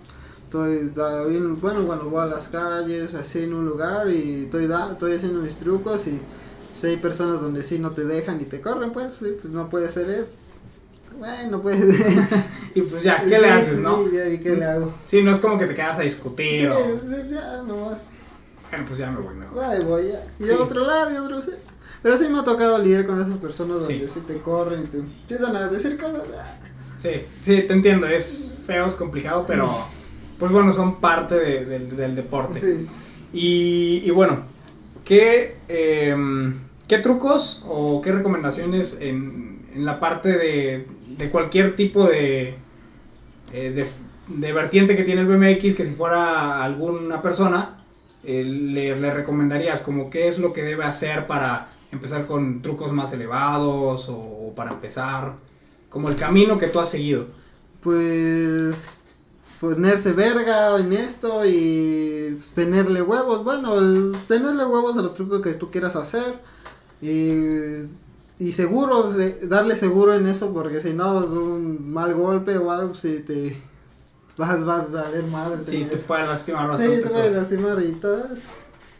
[0.44, 0.90] Estoy,
[1.58, 5.40] bueno, cuando voy a las calles, así en un lugar y estoy, da, estoy haciendo
[5.40, 6.20] mis trucos y
[6.72, 9.88] pues, hay personas donde sí no te dejan y te corren, pues, pues no puede
[9.88, 10.34] ser eso.
[11.18, 11.78] Bueno, pues.
[12.74, 14.04] Y pues ya, ¿qué Sí, le haces, no?
[14.04, 14.94] Sí, ya, ¿y qué le hago?
[15.06, 16.74] Sí, no es como que te quedas a Sí, discutir o...
[16.98, 18.08] pues, ya, nomás.
[18.70, 19.62] Bueno, pues ya me voy mejor.
[19.62, 20.24] Ahí voy ya.
[20.38, 20.50] Y Sí.
[20.52, 21.42] a otro lado y otro.
[21.42, 21.50] sí.
[22.02, 23.92] Pero sí me ha tocado lidiar con esas personas Sí.
[23.92, 26.22] donde sí te corren y te empiezan a decir cosas.
[26.38, 26.56] ah,
[26.98, 27.10] Sí,
[27.42, 29.68] sí, te entiendo, es feo, es complicado, pero
[30.38, 32.58] pues bueno, son parte de- del- del deporte.
[32.58, 32.88] Sí.
[33.34, 34.44] Y, y bueno,
[35.04, 42.04] ¿qué, em, ¿qué trucos o qué recomendaciones en, en la parte de, de cualquier tipo
[42.04, 42.56] de,
[43.52, 43.86] eh,
[44.28, 47.84] de, vertiente que tiene el BMX, que si fuera alguna persona,
[48.24, 52.92] eh, le, le recomendarías como qué es lo que debe hacer para empezar con trucos
[52.92, 55.34] más elevados o, para empezar,
[55.88, 57.26] como el camino que tú has seguido?
[57.80, 58.88] Pues
[59.60, 63.44] ponerse verga en esto y tenerle huevos.
[63.44, 63.74] Bueno,
[64.26, 66.40] tenerle huevos a los trucos que tú quieras hacer.
[67.00, 67.86] Y,
[68.48, 72.70] y seguros, de- darle seguro en eso porque si no es un mal golpe o
[72.70, 73.56] algo, si te
[74.36, 75.60] vas, vas a ver madre.
[75.60, 76.06] Sí, te eso.
[76.06, 76.98] puede lastimar Sí, bastante.
[77.02, 78.50] te puedes lastimar y todo eso.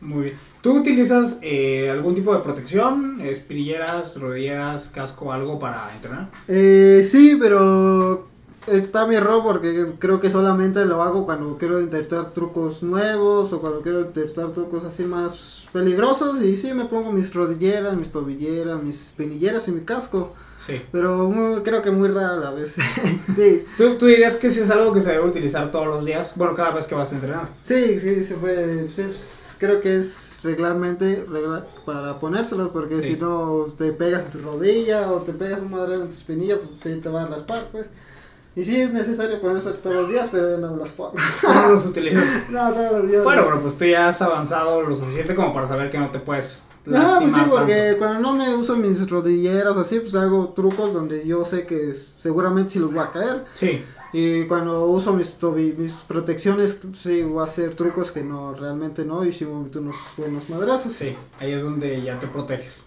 [0.00, 0.36] Muy bien.
[0.60, 3.20] ¿Tú utilizas eh, algún tipo de protección?
[3.20, 6.30] ¿Espirilleras, rodilleras, casco, algo para entrenar?
[6.48, 8.28] Eh, sí, pero
[8.66, 13.60] está mi error porque creo que solamente lo hago cuando quiero intentar trucos nuevos o
[13.60, 18.82] cuando quiero intentar trucos así más peligrosos y sí me pongo mis rodilleras, mis tobilleras,
[18.82, 20.32] mis espinilleras y mi casco,
[20.64, 20.80] Sí.
[20.92, 22.76] pero muy- creo que muy rara a la vez.
[23.34, 26.34] sí, ¿Tú, ¿Tú dirías que sí es algo que se debe utilizar todos los días?
[26.36, 27.48] Bueno, cada vez que vas a entrenar.
[27.62, 28.84] sí, sí, se puede.
[28.84, 33.02] pues es- creo que es regularmente regla- para ponérselos porque Sí.
[33.14, 36.58] si no te pegas en tu rodilla o te pegas un madre en tu espinilla,
[36.58, 37.88] pues sí te va a raspar, pues.
[38.54, 41.14] Y sí es necesario ponerse todos los días, pero yo no me los pongo.
[41.40, 42.42] ¿Cómo los utilizas?
[42.50, 43.24] No, todos los días.
[43.24, 43.48] Bueno, no.
[43.48, 46.66] pero pues tú ya has avanzado lo suficiente como para saber que no te puedes
[46.84, 47.98] No, pues sí, porque tanto.
[47.98, 52.72] cuando no me uso mis rodilleras así, pues hago trucos donde yo sé que seguramente
[52.72, 53.44] sí los voy a caer.
[53.54, 55.30] Sí, Y cuando uso mis,
[56.06, 59.96] protecciones, sí voy a hacer trucos que no, realmente no, y sí me meto unos
[60.18, 60.92] buenos madrazos.
[60.92, 61.16] sí.
[61.40, 62.86] Ahí es donde ya te proteges.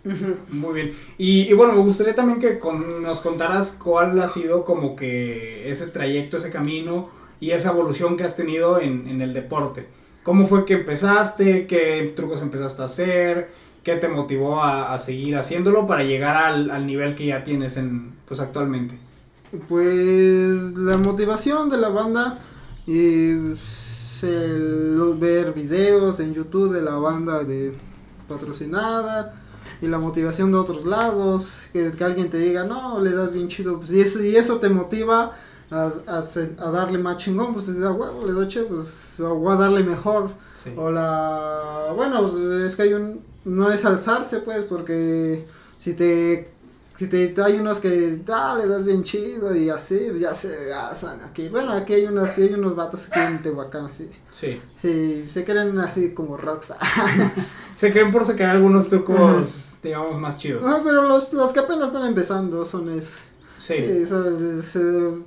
[0.51, 0.95] Muy bien.
[1.17, 5.69] Y, y bueno, me gustaría también que con- nos contaras cuál ha sido como que
[5.69, 7.09] ese trayecto, ese camino
[7.39, 9.87] y esa evolución que has tenido en, en el deporte.
[10.23, 11.67] ¿Cómo fue que empezaste?
[11.67, 13.49] ¿Qué trucos empezaste a hacer?
[13.83, 17.77] ¿Qué te motivó a, a seguir haciéndolo para llegar al, al nivel que ya tienes
[17.77, 18.95] en, pues actualmente?
[19.67, 22.39] Pues la motivación de la banda
[22.85, 27.73] y pues, el- los ver videos en YouTube de la banda de
[28.27, 29.33] patrocinada
[29.81, 33.47] y la motivación de otros lados, que, que alguien te diga, no, le das bien
[33.47, 35.33] chido, pues, y, eso, y eso te motiva
[35.69, 39.57] a, a, darle más chingón, pues te da huevo, le doy che, pues voy a
[39.57, 40.29] darle mejor.
[40.55, 40.71] Sí.
[40.77, 41.91] O la.
[41.95, 42.33] Bueno, pues,
[42.65, 43.21] es que hay un.
[43.43, 45.45] No es alzarse, pues, porque
[45.79, 46.54] si te.
[46.97, 50.73] Si te, hay unos que ah, le das bien chido y así, pues ya se
[50.73, 51.49] alzan aquí.
[51.49, 54.09] Bueno, aquí hay unos, sí hay unos vatos aquí en Tehuacán, así.
[54.31, 54.61] Sí.
[54.81, 56.77] Sí, se creen así como rockstar.
[57.75, 60.63] Se creen por sacar algunos trucos, digamos, más chidos.
[60.65, 63.31] Ah, pero los, los que apenas están empezando son es.
[63.57, 64.05] Sí.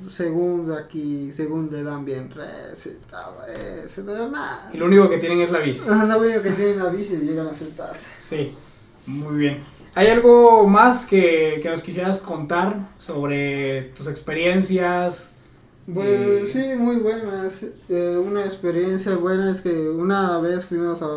[0.08, 2.44] Según aquí, según le dan bien todo
[3.46, 4.70] eso, pero nada.
[4.72, 5.86] Y lo único que tienen es la bici.
[5.88, 8.08] Lo único que tienen la bici y llegan a sentarse.
[8.18, 8.54] Sí,
[9.06, 9.77] muy bien.
[9.94, 15.32] ¿Hay algo más que, que nos quisieras contar sobre tus experiencias?
[15.92, 17.64] Pues Eh, sí, muy buenas.
[17.88, 21.08] Eh, una experiencia buena es que una vez fuimos a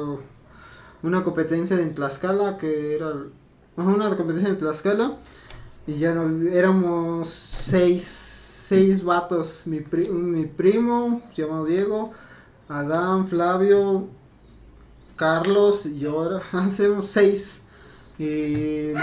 [1.03, 3.13] una competencia en Tlaxcala, que era
[3.77, 5.17] una competencia en Tlaxcala,
[5.87, 9.63] y ya no, éramos seis, seis vatos.
[9.65, 12.13] Mi, pri- mi primo, llamado Diego,
[12.69, 14.07] Adán, Flavio,
[15.15, 17.60] Carlos y yo, hacemos seis.
[18.21, 18.93] Y,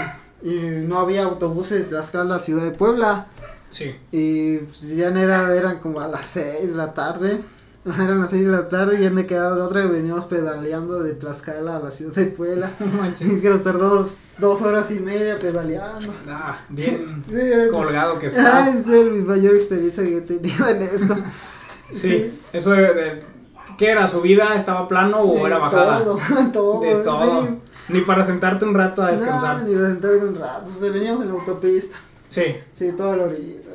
[0.41, 0.55] y
[0.87, 3.27] no había autobuses de Tlaxcala a Ciudad de Puebla.
[3.69, 3.95] Sí.
[4.11, 7.41] Y pues, ya no era, eran como a las 6 de la tarde.
[7.85, 11.01] Eran las 6 de la tarde y ya me quedaba de otra y veníamos pedaleando
[11.01, 12.71] de Tlaxcala a la ciudad de Puebla.
[13.21, 16.13] Y que nos tardamos dos horas y media pedaleando.
[16.27, 17.35] Ah, bien Sí,
[17.71, 18.69] colgado que Ah, está.
[18.77, 21.15] es el- mi mayor experiencia que he tenido en esto.
[21.91, 23.23] Sí, eso de, de-
[23.77, 24.07] ¿Qué era?
[24.07, 26.03] ¿Su vida estaba plano o De era bajada?
[26.03, 26.19] Todo,
[26.53, 26.81] todo.
[26.81, 27.45] De todo.
[27.45, 27.49] Sí.
[27.89, 29.61] Ni para sentarte un rato a descansar.
[29.61, 30.71] No, ni para sentarte un rato.
[30.71, 31.97] O sea, veníamos en la autopista.
[32.29, 32.43] Sí.
[32.75, 33.69] Sí, toda la orillita.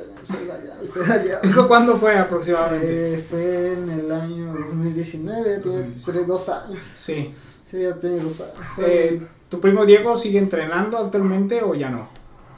[1.43, 3.15] ¿Eso cuándo fue aproximadamente?
[3.15, 6.01] Eh, fue en el año 2019, tiene 2019.
[6.05, 6.83] tres, dos años.
[6.83, 7.33] Sí.
[7.69, 8.55] Sí, ya tiene dos años.
[8.79, 12.09] Eh, ¿Tu primo Diego sigue entrenando actualmente o ya no?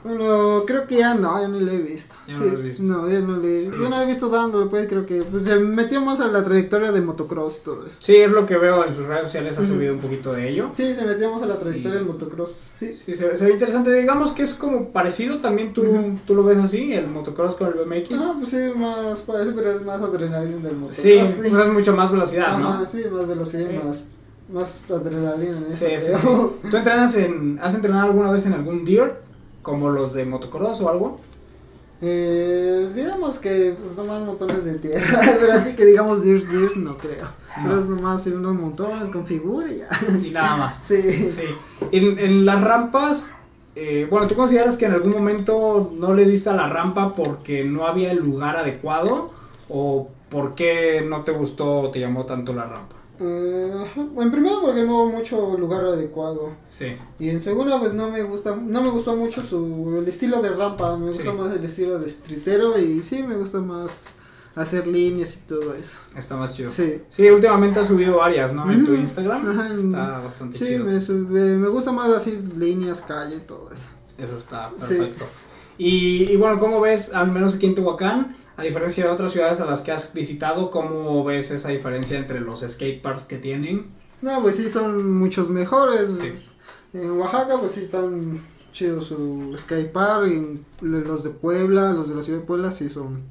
[0.08, 2.14] Bueno, creo que ya no, ya no le he visto.
[2.26, 2.82] Ya Sí, no lo has visto.
[2.82, 3.70] No, ya no le, Sí.
[3.70, 6.90] yo no he visto dándole, pues creo que pues, se metió más a la trayectoria
[6.92, 7.96] de motocross y todo eso.
[8.00, 10.70] Sí, es lo que veo en sus redes sociales, ha subido un poquito de ello.
[10.72, 12.70] Sí, se metió más a la trayectoria Y- del motocross.
[12.78, 13.92] Sí, Sí, se, se ve interesante.
[13.92, 15.84] Digamos que es como parecido también, tú,
[16.26, 18.10] tú lo ves así, el motocross con el BMX.
[18.20, 20.96] Ah, pues sí, más parece, pero es más adrenalina del motocross.
[20.96, 22.86] sí, pues es mucho más velocidad, Ajá, ¿no?
[22.86, 23.78] sí, más velocidad, Sí.
[23.86, 24.04] más,
[24.52, 26.06] más adrenalina en Sí, eso.
[26.18, 26.54] sí, creo.
[26.70, 29.14] ¿Tú entrenas en, has entrenado alguna vez en algún dirt,
[29.62, 31.20] como los de motocross o algo?
[32.00, 36.76] Eh, pues, digamos que pues nomás montones de tierra, pero así que digamos dirs, dirs
[36.76, 37.26] no creo.
[37.56, 37.80] Pero No.
[37.80, 39.88] es nomás unos montones con figura y ya.
[40.24, 40.78] Y nada más.
[40.82, 41.02] Sí.
[41.28, 41.42] Sí.
[41.90, 43.34] En, en las rampas,
[43.74, 47.64] eh, bueno, ¿tú consideras que en algún momento no le diste a la rampa porque
[47.64, 49.32] no había el lugar adecuado?
[49.68, 52.94] ¿O por qué no te gustó o te llamó tanto la rampa?
[53.20, 53.72] Eh,
[54.18, 56.50] en primero porque no hubo mucho lugar adecuado.
[56.68, 56.96] Sí.
[57.18, 60.50] Y en segunda pues no me gusta, no me gustó mucho su el estilo de
[60.50, 61.30] rampa, me gusta Sí.
[61.36, 63.90] más el estilo de streetero y sí me gusta más
[64.54, 65.98] hacer líneas y todo eso.
[66.16, 66.70] Está más chido.
[66.70, 67.00] Sí.
[67.08, 68.70] Sí, últimamente has subido varias, ¿no?
[68.70, 68.94] En tu.
[68.94, 69.48] Instagram.
[69.50, 70.84] Ajá, está bastante Sí, chido.
[70.84, 73.86] me, sube- me gusta más así líneas, calle y todo eso.
[74.16, 74.94] Eso está Sí.
[74.96, 75.24] perfecto.
[75.76, 79.60] Y, y bueno, ¿cómo ves, al menos aquí en Tehuacán, a diferencia de otras ciudades
[79.60, 83.86] a las que has visitado, cómo ves esa diferencia entre los skateparks que tienen?
[84.20, 86.18] No, pues sí, son muchos mejores.
[86.18, 86.32] Sí.
[86.92, 88.40] En Oaxaca, pues sí están
[88.72, 90.26] chidos su skatepark.
[90.28, 93.22] Y los de Puebla, los de la ciudad de Puebla, sí son.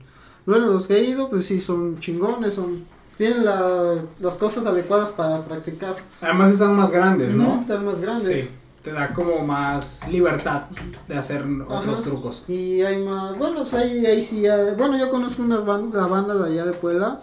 [0.46, 2.54] Bueno, los que he ido, pues sí son chingones.
[2.54, 2.86] son
[3.18, 5.96] Tienen la- las cosas adecuadas para practicar.
[6.22, 7.60] Además están más grandes, ¿no?
[7.62, 8.28] Están más grandes.
[8.46, 8.50] Sí,
[8.88, 10.63] te da como más libertad
[11.10, 12.04] de hacer otros Ajá.
[12.04, 12.45] trucos.
[12.47, 13.38] Y hay más.
[13.38, 14.47] Bueno, pues ahí, ahí sí.
[14.47, 17.19] hay- bueno, yo conozco unas bandas, la banda de allá de Puebla.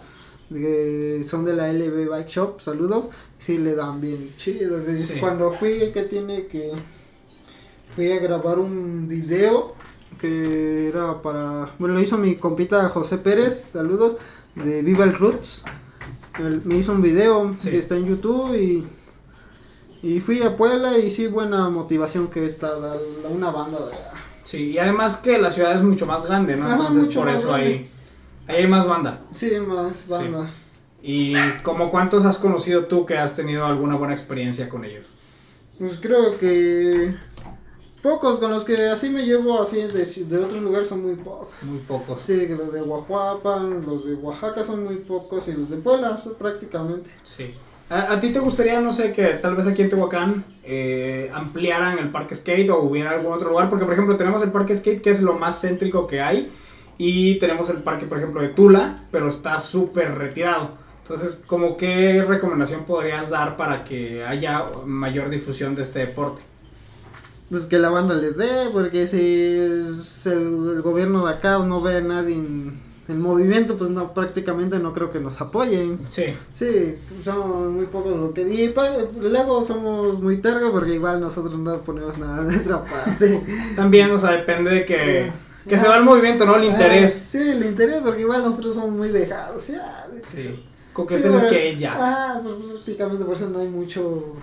[0.47, 3.07] Que son de la LB Bike Shop, saludos.
[3.39, 4.77] Sí, le dan bien chido.
[4.99, 5.15] Sí.
[5.19, 6.71] Cuando fui, que tiene que.
[7.95, 9.73] Fui a grabar un video
[10.19, 11.71] que era para.
[11.79, 14.17] Bueno, lo hizo mi compita José Pérez, saludos,
[14.53, 15.63] de Viva el Roots.
[16.63, 17.71] Me hizo un video Sí.
[17.71, 18.85] que está en YouTube y.
[20.07, 23.93] Y fui a Puebla y sí, buena motivación que está la- la- una banda de.
[24.43, 26.65] Sí, y además que la ciudad es mucho más grande, ¿no?
[26.67, 27.65] Ajá, Entonces por eso grande.
[27.67, 27.91] ahí,
[28.47, 29.21] ahí hay más banda.
[29.31, 30.51] Sí, más banda.
[31.01, 35.05] ¿Y como cuántos has conocido tú que has tenido alguna buena experiencia con ellos?
[35.79, 37.15] Pues creo que
[38.03, 41.49] pocos con los que así me llevo así de, de otros lugares son muy pocos.
[41.63, 42.21] Muy pocos.
[42.21, 46.35] Sí, los de Oaxaca, los de Oaxaca son muy pocos y los de Puebla son
[46.35, 47.09] prácticamente.
[47.23, 47.47] Sí.
[47.87, 52.09] ¿A, ti te gustaría, no sé, que tal vez aquí en Tehuacán eh, ampliaran el
[52.09, 53.69] parque skate o hubiera algún otro lugar?
[53.69, 56.51] Porque, por ejemplo, tenemos el parque skate que es lo más céntrico que hay
[56.97, 60.71] y tenemos el parque, por ejemplo, de Tula, pero está súper retirado.
[61.03, 66.41] Entonces, ¿como qué recomendación podrías dar para que haya mayor difusión de este deporte?
[67.51, 69.57] Pues que la banda les dé, porque si
[70.27, 72.41] el, gobierno de acá no ve a nadie
[73.07, 75.99] el movimiento, pues no prácticamente no creo que nos apoyen.
[76.09, 78.73] Sí, Sí, somos muy pocos lo que y
[79.21, 83.41] luego somos muy tergos porque igual nosotros no ponemos nada de nuestra parte.
[83.75, 85.31] también, o sea, depende de que,
[85.67, 86.55] que se va el movimiento, ¿no?
[86.55, 87.23] El interés.
[87.25, 90.07] Ah, sí, el interés, porque igual nosotros somos muy dejados, ya.
[90.31, 90.63] que Sí.
[90.91, 91.93] Con que Sí, estén pues, skate ya.
[91.97, 94.33] Ah, pues prácticamente por eso no hay mucho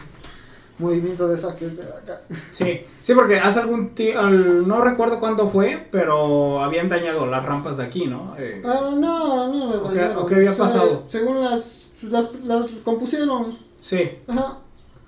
[0.79, 2.21] movimiento de esa gente de acá.
[2.51, 7.77] Sí, sí, porque hace algún tiempo, no recuerdo cuándo fue, pero habían dañado las rampas
[7.77, 8.35] de aquí, ¿no?
[8.39, 10.23] Eh, Ah, no, no las ¿O qué- dañaron.
[10.23, 11.05] o qué había pasado?
[11.07, 13.59] Según las, las, las compusieron.
[13.81, 14.11] sí.
[14.29, 14.59] Ajá.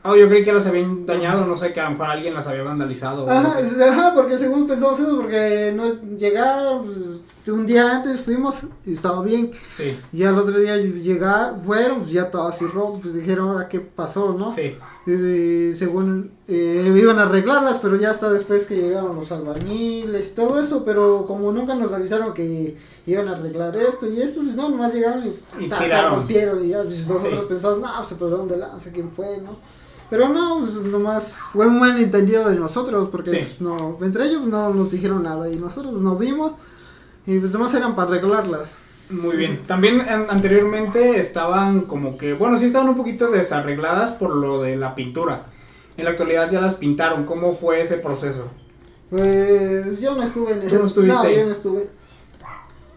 [0.06, 2.46] Ah, yo creí que las habían dañado, no sé, que a lo mejor alguien las
[2.46, 3.24] había vandalizado.
[3.24, 3.82] no Ajá, sé.
[3.84, 5.86] ajá, porque según pensamos eso, porque no
[6.18, 9.50] llegaron, pues, un día antes fuimos y estaba bien.
[9.70, 13.68] Sí, Y al otro día llegar, fueron, pues ya todo así roto, pues dijeron ahora
[13.68, 14.50] qué pasó, ¿no?
[14.50, 14.74] sí,
[15.76, 20.58] según eh, iban a arreglarlas, pero ya hasta después que llegaron los albañiles y todo
[20.58, 22.76] eso, pero como nunca nos avisaron que
[23.06, 26.64] iban a arreglar esto y esto, pues no, nomás llegaron y, Y ta, ta, rompieron
[26.64, 27.46] y ya pues, nosotros Sí.
[27.48, 29.56] pensamos, no, se pues de dónde lanza, quién fue, ¿no?
[30.10, 33.36] Pero no, pues nomás fue un buen entendido de nosotros, porque Sí.
[33.38, 36.52] pues, no, entre ellos no nos dijeron nada y nosotros pues, no vimos
[37.26, 38.74] y pues nomás eran para arreglarlas.
[39.10, 39.60] muy bien.
[39.66, 44.76] También an- anteriormente estaban como que, bueno, sí estaban un poquito desarregladas por lo de
[44.76, 45.46] la pintura.
[45.96, 47.24] En la actualidad ya las pintaron.
[47.24, 48.48] ¿Cómo fue ese proceso?
[49.10, 51.36] Pues yo no estuve en ¿Tú no estuviste No, ahí?
[51.36, 51.88] yo no estuve.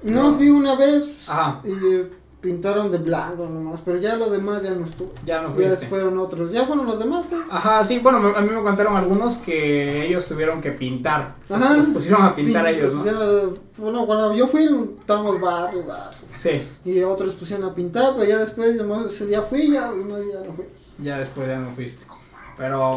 [0.04, 1.62] Nos vi una vez Ajá.
[1.64, 1.72] y
[2.42, 5.12] pintaron de blanco nomás, pero ya lo demás ya no estuvo.
[5.26, 5.88] Ya no Ya fuiste.
[5.88, 7.42] fueron otros, ya fueron los demás, pues.
[7.52, 11.36] Ajá, sí, bueno, a mí me contaron algunos que ellos tuvieron que pintar.
[11.50, 11.74] Ajá.
[11.76, 13.00] Los pusieron a pintar a ellos, ¿no?
[13.00, 14.64] pusieron- bueno, cuando yo fui,
[15.00, 16.18] estábamos barrio, barrio.
[16.36, 18.76] Sí, Y otros pusieron a pintar, pero ya después,
[19.08, 20.66] ese día fui, ya, no, ya no fui.
[21.00, 22.06] ya después ya no fuiste.
[22.58, 22.96] Pero,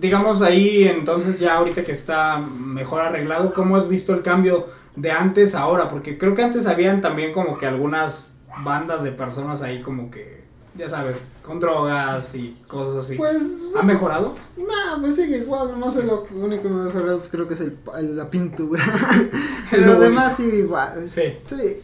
[0.00, 5.10] digamos ahí, entonces ya ahorita que está mejor arreglado, ¿cómo has visto el cambio de
[5.10, 5.88] antes a ahora?
[5.88, 8.29] Porque creo que antes habían también como que algunas
[8.64, 13.16] bandas de personas ahí como que, ya sabes, con drogas y cosas así.
[13.16, 14.34] Pues, ¿Ha mejorado?
[14.56, 17.60] nah, pues sigue igual, nomás es lo único que me ha mejorado, creo que es
[17.60, 17.76] el,
[18.16, 18.82] la pintura.
[19.72, 21.08] Lo lo demás sigue igual.
[21.08, 21.36] Sí.
[21.44, 21.76] Sí.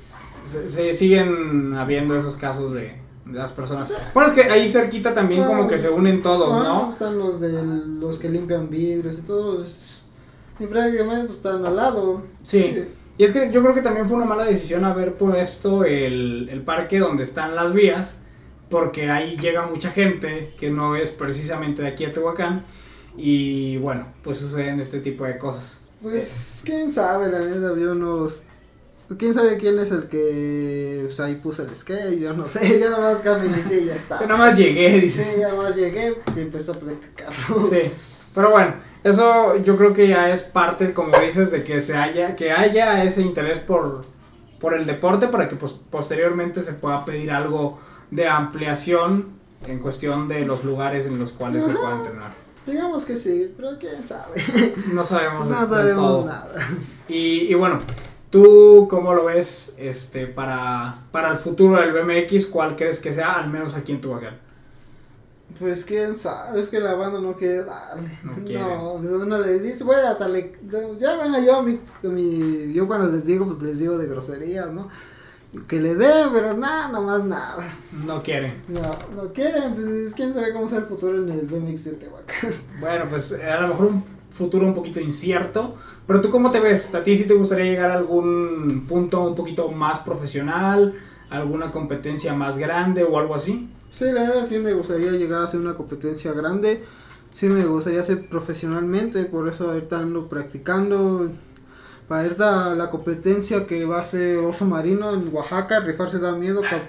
[0.45, 2.97] Se, se siguen habiendo esos casos de,
[3.33, 3.93] las personas.
[4.15, 6.91] Bueno, es que ahí cerquita también como que se unen todos, Ah, ¿no?
[6.91, 10.03] Están los de los que limpian vidrios y todos.
[10.59, 12.23] Y prácticamente están al lado.
[12.43, 12.85] Sí.
[13.19, 16.63] Y es que yo creo que también fue una mala decisión haber puesto el, el
[16.63, 18.19] parque donde están las vías,
[18.69, 22.65] porque ahí llega mucha gente que no es precisamente de aquí a Tehuacán,
[23.17, 25.81] y bueno, pues suceden este tipo de cosas.
[26.03, 28.29] Pues quién sabe, la neta, yo no.
[29.17, 32.91] Quién sabe quién es el que pues, ahí puso el skate, yo no sé, ya
[32.91, 34.19] nada más carne y ya está.
[34.19, 35.37] Que nada más llegué, Sí, dices.
[35.39, 37.69] ya nada más llegué pues, y empecé a practicarlo.
[37.71, 37.83] Sí,
[38.37, 42.37] pero bueno, eso yo creo que ya es parte, como dices, de que se haya,
[42.37, 44.05] que haya ese interés por,
[44.61, 47.79] por el deporte para que pues, posteriormente se pueda pedir algo
[48.11, 49.31] de ampliación
[49.67, 52.33] en cuestión de los lugares en los cuales se pueda entrenar.
[52.67, 54.35] Digamos que sí, pero quién sabe.
[54.93, 56.27] No sabemos No sabemos todo.
[56.27, 56.49] nada.
[57.09, 57.79] Y, y bueno,
[58.29, 62.45] ¿tú cómo lo ves este para, para el futuro del BMX?
[62.47, 64.46] ¿Cuál crees que sea, al menos aquí en Tehuacán?
[65.59, 68.19] Pues quién sabe, es que la banda no quiere darle.
[68.23, 68.61] No quiere.
[68.63, 70.55] No, pues uno le dice, bueno, hasta le.
[70.99, 74.89] Ya bueno, yo, mi, mi- yo cuando les digo, pues les digo de groserías, ¿no?
[75.69, 77.65] Que le den, pero nada, nomás nada.
[78.05, 78.55] No quiere.
[78.69, 78.83] No,
[79.15, 82.51] no quieren, pues quién sabe cómo será el futuro en el BMX de Tehuacán.
[82.81, 85.77] Bueno, pues a lo mejor un futuro un poquito incierto.
[86.07, 86.95] Pero tú cómo te ves?
[86.95, 90.95] ¿A ti sí te gustaría llegar a algún punto un poquito más profesional?
[91.31, 93.69] ¿Alguna competencia más grande o algo así?
[93.91, 96.85] Sí, la verdad sí me gustaría llegar a hacer una competencia grande.
[97.35, 101.31] Sí me gustaría hacer profesionalmente, por eso ahorita ando practicando.
[102.09, 106.63] Para ahorita la competencia que va a ser Oso Marino en Oaxaca, rifarse da miedo,
[106.63, 106.83] pa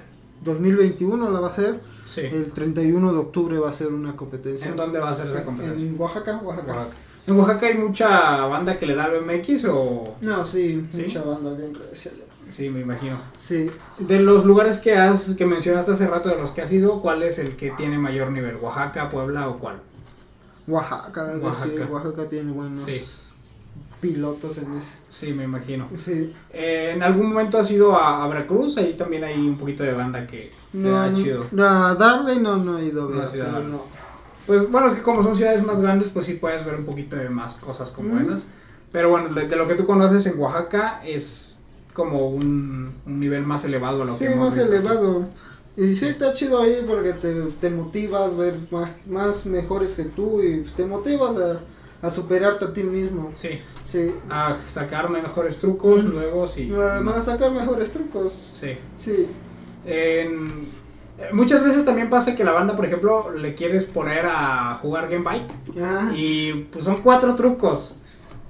[0.43, 1.79] 2021 la va a ser.
[2.05, 2.21] Sí.
[2.21, 4.67] El 31 de octubre va a ser una competencia.
[4.67, 5.87] ¿En dónde va a ser esa competencia?
[5.87, 6.73] En Oaxaca, Oaxaca.
[6.73, 6.95] Oaxaca.
[7.25, 10.15] ¿En Oaxaca hay mucha banda que le da al BMX o...?
[10.21, 11.03] No, sí, ¿Sí?
[11.03, 12.11] mucha banda bien recia.
[12.49, 13.17] Sí, me imagino.
[13.39, 17.01] Sí, De los lugares que has que mencionaste hace rato de los que has ido,
[17.01, 18.55] ¿cuál es el que tiene mayor nivel?
[18.57, 19.79] ¿Oaxaca, Puebla o cuál?
[20.67, 21.85] Oaxaca, verdad, sí, Oaxaca.
[21.91, 23.01] Oaxaca tiene buenos Sí.
[24.01, 24.97] pilotos en ese.
[25.09, 25.87] Sí, me imagino.
[25.95, 26.33] Sí.
[26.51, 28.77] Eh, ¿En algún momento has ido a, a Veracruz?
[28.77, 31.45] Ahí también hay un poquito de banda que No, da no, chido.
[31.51, 33.21] no, a Darley no, no he ido a No ver.
[33.23, 33.71] has ido a pero Darley.
[33.73, 33.81] no.
[34.45, 37.15] Pues bueno, es que como son ciudades más grandes, pues sí puedes ver un poquito
[37.15, 38.21] de más cosas como Mm.
[38.21, 38.45] esas.
[38.91, 41.56] Pero bueno, de, de lo que tú conoces en Oaxaca es
[41.97, 44.85] como un, un nivel más elevado a lo Sí, que hemos más visto aquí.
[44.85, 45.25] elevado.
[45.75, 50.03] Y sí, está chido ahí porque te, te motivas a ver más, más mejores que
[50.05, 51.59] tú y pues, te motivas a,
[52.07, 53.31] a superarte a ti mismo.
[53.33, 54.13] Sí, Sí.
[54.29, 56.71] a sacar mejores trucos, luego sí.
[56.73, 58.39] Además, a sacar mejores trucos.
[58.53, 58.77] Sí.
[58.97, 59.27] Sí.
[59.85, 60.67] En-
[61.19, 65.09] eh, muchas veces también pasa que la banda, por ejemplo, le quieres poner a jugar
[65.09, 65.47] Game Bike
[65.81, 67.95] Ah, y pues son cuatro trucos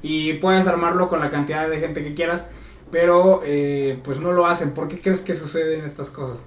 [0.02, 2.46] y puedes armarlo con la cantidad de gente que quieras,
[2.92, 4.74] pero eh, pues no lo hacen.
[4.74, 6.38] ¿Por qué crees que suceden estas cosas?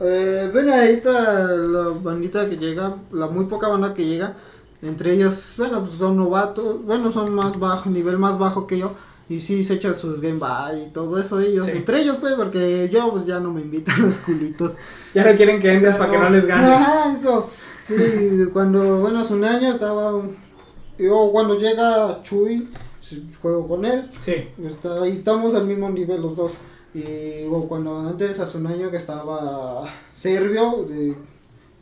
[0.00, 4.34] Eh, ven ahorita la bandita que llega, la muy poca banda que llega,
[4.82, 8.92] entre ellos, bueno, pues son novatos, bueno, son más bajo, nivel más bajo que yo,
[9.26, 11.72] y sí se echan sus Game Boy y todo eso ellos, Sí.
[11.72, 14.74] entre ellos pues, porque yo pues ya no me invitan los culitos.
[15.14, 16.70] Ya no quieren que entres para que no les ganes.
[16.70, 17.48] Ajá, eso,
[17.86, 17.94] sí,
[18.52, 20.20] cuando, bueno, hace un año estaba,
[20.98, 22.68] yo cuando llega Chuy,
[23.40, 26.52] juego con él, Sí, Está, ahí estamos al mismo nivel los dos.
[26.94, 29.84] Y bueno, cuando antes, hace un año que estaba
[30.16, 31.16] serbio, de-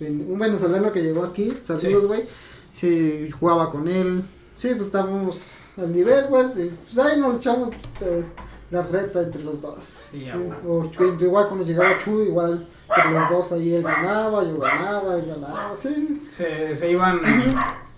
[0.00, 2.26] un venezolano que llegó aquí, saludos, güey.
[2.74, 3.30] Sí.
[3.38, 4.22] jugaba con él.
[4.56, 6.58] Sí, pues estábamos al nivel, pues.
[6.58, 7.70] Y pues ahí nos echamos
[8.00, 8.24] eh,
[8.70, 9.82] la reta entre los dos.
[10.10, 14.42] sí, Y- o Chuy, igual cuando llegaba Chuy, igual entre los dos ahí él ganaba,
[14.42, 15.74] yo ganaba, él ganaba.
[15.74, 17.20] Sí, Se, se iban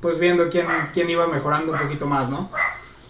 [0.01, 2.51] pues viendo quién, quién iba mejorando un poquito más, ¿no?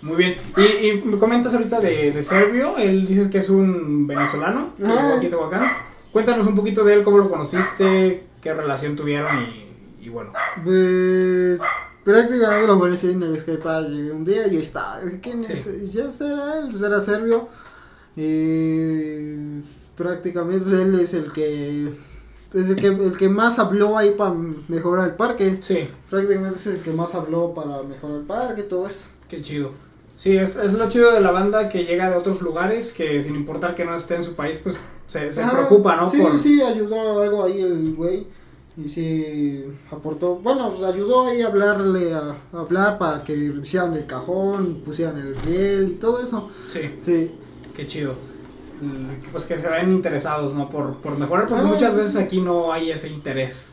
[0.03, 0.37] Muy bien.
[0.57, 4.85] Y, y me comentas ahorita de, de Servio, él dices que es un venezolano, que
[4.85, 4.95] Ajá.
[5.03, 5.73] llegó aquí a Tehuacán.
[6.13, 10.33] Cuéntanos un poquito de él, cómo lo conociste, qué relación tuvieron y, y bueno.
[10.65, 11.61] Pues
[12.05, 15.01] prácticamente lo conocí en el Skype llegué un día y ahí.
[15.05, 15.53] Dije, ¿Quién Sí.
[15.53, 15.93] es?
[15.93, 17.49] Ya era él, pues era serbio.
[18.17, 19.61] Y
[19.97, 21.89] prácticamente pues, él es el que
[22.55, 24.35] es el que, el que más habló ahí para
[24.69, 25.59] mejorar el parque.
[25.61, 25.89] Sí.
[26.09, 29.09] Prácticamente es el que más habló para mejorar el parque y todo eso.
[29.29, 29.73] Qué chido.
[30.17, 33.35] Sí, es, es lo chido de la banda que llega de otros lugares, que sin
[33.37, 36.09] importar que no esté en su país, pues se, se Ajá, preocupa, ¿no?
[36.11, 38.27] Sí, Por- sí, ayudó algo ahí el güey.
[38.79, 43.95] Y sí, aportó, bueno, pues ayudó ahí a hablarle, a, a hablar para que hicieran
[43.95, 46.51] el cajón, pusieran el riel y todo eso.
[46.69, 47.31] Sí, Sí,
[47.75, 48.15] qué chido.
[48.83, 50.69] Mm, Pues que se ven interesados, ¿no?
[50.69, 52.01] Por, por mejorar, porque Ah, muchas sí.
[52.01, 53.71] veces aquí no hay ese interés.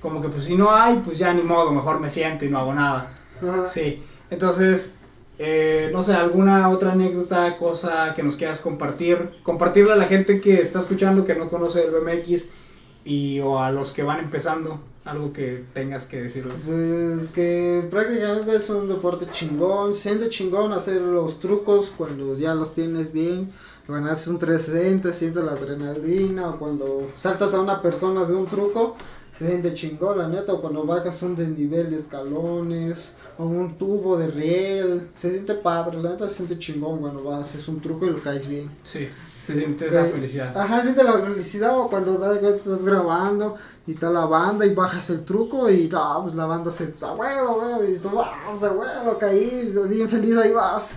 [0.00, 2.58] Como que pues si no hay, pues ya ni modo, mejor me siento y no
[2.58, 3.12] hago nada.
[3.40, 3.66] ajá.
[3.66, 4.96] Sí, entonces,
[5.44, 10.40] eh, no sé, alguna otra anécdota, cosa que nos quieras compartir, compartirle a la gente
[10.40, 12.46] que está escuchando, que no conoce el BMX
[13.04, 16.54] y o a los que van empezando, algo que tengas que decirles.
[16.64, 22.72] Pues que prácticamente es un deporte chingón, siente chingón hacer los trucos cuando ya los
[22.72, 23.52] tienes bien,
[23.84, 28.46] cuando haces un 360 sientes la adrenalina, o cuando saltas a una persona de un
[28.46, 28.94] truco,
[29.36, 34.16] se siente chingón la neta, o cuando bajas un desnivel de escalones, o un tubo
[34.16, 38.06] de riel, se siente padre, la neta se siente chingón cuando vas, haces un truco
[38.06, 38.70] y lo caes bien.
[38.84, 39.08] Sí,
[39.40, 40.56] se siente esa Eh, felicidad.
[40.56, 42.14] Ajá, siente la felicidad o cuando
[42.54, 43.54] estás grabando
[43.86, 47.12] y está la banda y bajas el truco y no, pues la banda se, a
[47.14, 50.90] huevo, huevo, y tú, vamos, a huevo, caí, bien feliz, ahí vas.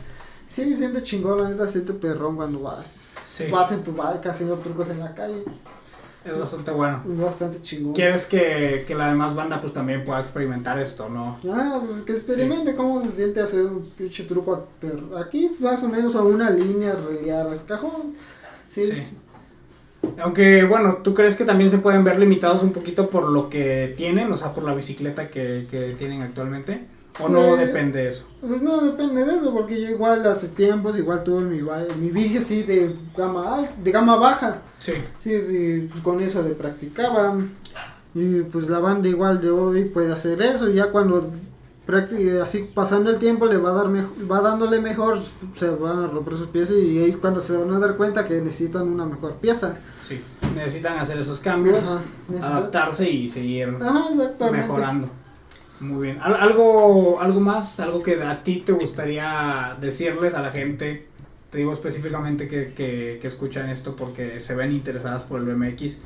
[0.48, 3.10] Sí, siente chingón, la neta, siente perrón cuando vas.
[3.32, 5.44] Sí, Vas en tu bike haciendo trucos en la calle,
[6.26, 7.04] es bastante bueno.
[7.12, 7.94] es bastante chingón.
[7.94, 11.40] Quieres que, que la demás banda pues también pueda experimentar esto, ¿no?
[11.50, 15.84] Ah, pues que experimente cómo se siente hacer un pinche truco a per- aquí, más
[15.84, 18.14] o menos a una línea, relear el cajón.
[18.68, 18.92] Sí, Sí.
[18.92, 19.18] es-
[20.20, 23.94] Aunque, bueno, ¿tú crees que también se pueden ver limitados un poquito por lo que
[23.98, 24.32] tienen?
[24.32, 26.86] O sea, por la bicicleta que, que tienen actualmente.
[27.20, 28.26] ¿O no Eh, depende de eso?
[28.42, 31.62] Pues no depende de eso, porque yo igual hace tiempos, igual tuve mi,
[32.00, 36.42] mi bici así de gama al- de gama baja, Sí, sí, y pues con eso
[36.44, 37.36] le practicaba,
[38.14, 41.32] y pues la banda igual de hoy puede hacer eso, ya cuando
[41.86, 45.20] practique, así pasando el tiempo le va a dar mejor, va dándole mejor,
[45.56, 48.42] se van a romper sus piezas y ahí cuando se van a dar cuenta que
[48.42, 49.78] necesitan una mejor pieza.
[50.02, 50.20] sí.
[50.56, 54.06] Necesitan hacer esos cambios, Ajá, adaptarse y seguir Ajá,
[54.52, 55.10] mejorando.
[55.80, 56.20] Muy bien.
[56.22, 57.80] Al- ¿Algo, ¿Algo más?
[57.80, 61.08] ¿Algo que a ti te gustaría decirles a la gente?
[61.50, 65.98] Te digo específicamente que, que, que escuchan esto porque se ven interesadas por el BMX.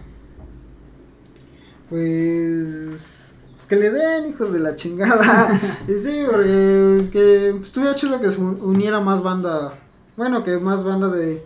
[1.90, 3.34] Pues
[3.68, 5.60] que le den hijos de la chingada.
[5.88, 9.74] Sí, porque es que pues, estuviera chido que se un- uniera más banda.
[10.18, 11.44] Bueno, que más banda de,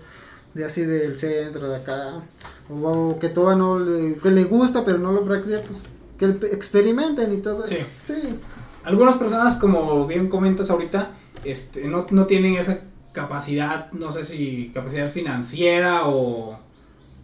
[0.53, 2.21] de así del centro, de acá.
[2.69, 7.38] O, que todavía no que le gusta, pero no lo practica, pues que experimenten y
[7.41, 7.74] todo eso.
[7.74, 8.14] Sí.
[8.14, 8.39] Sí.
[8.84, 11.11] Algunas personas, como bien comentas ahorita,
[11.45, 12.80] este, no, no tienen esa
[13.14, 16.57] capacidad, no sé si capacidad financiera o,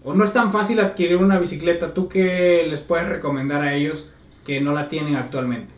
[0.04, 1.94] o no es tan fácil adquirir una bicicleta.
[1.94, 4.08] ¿Tú qué les puedes recomendar a ellos
[4.46, 5.74] que no la tienen actualmente?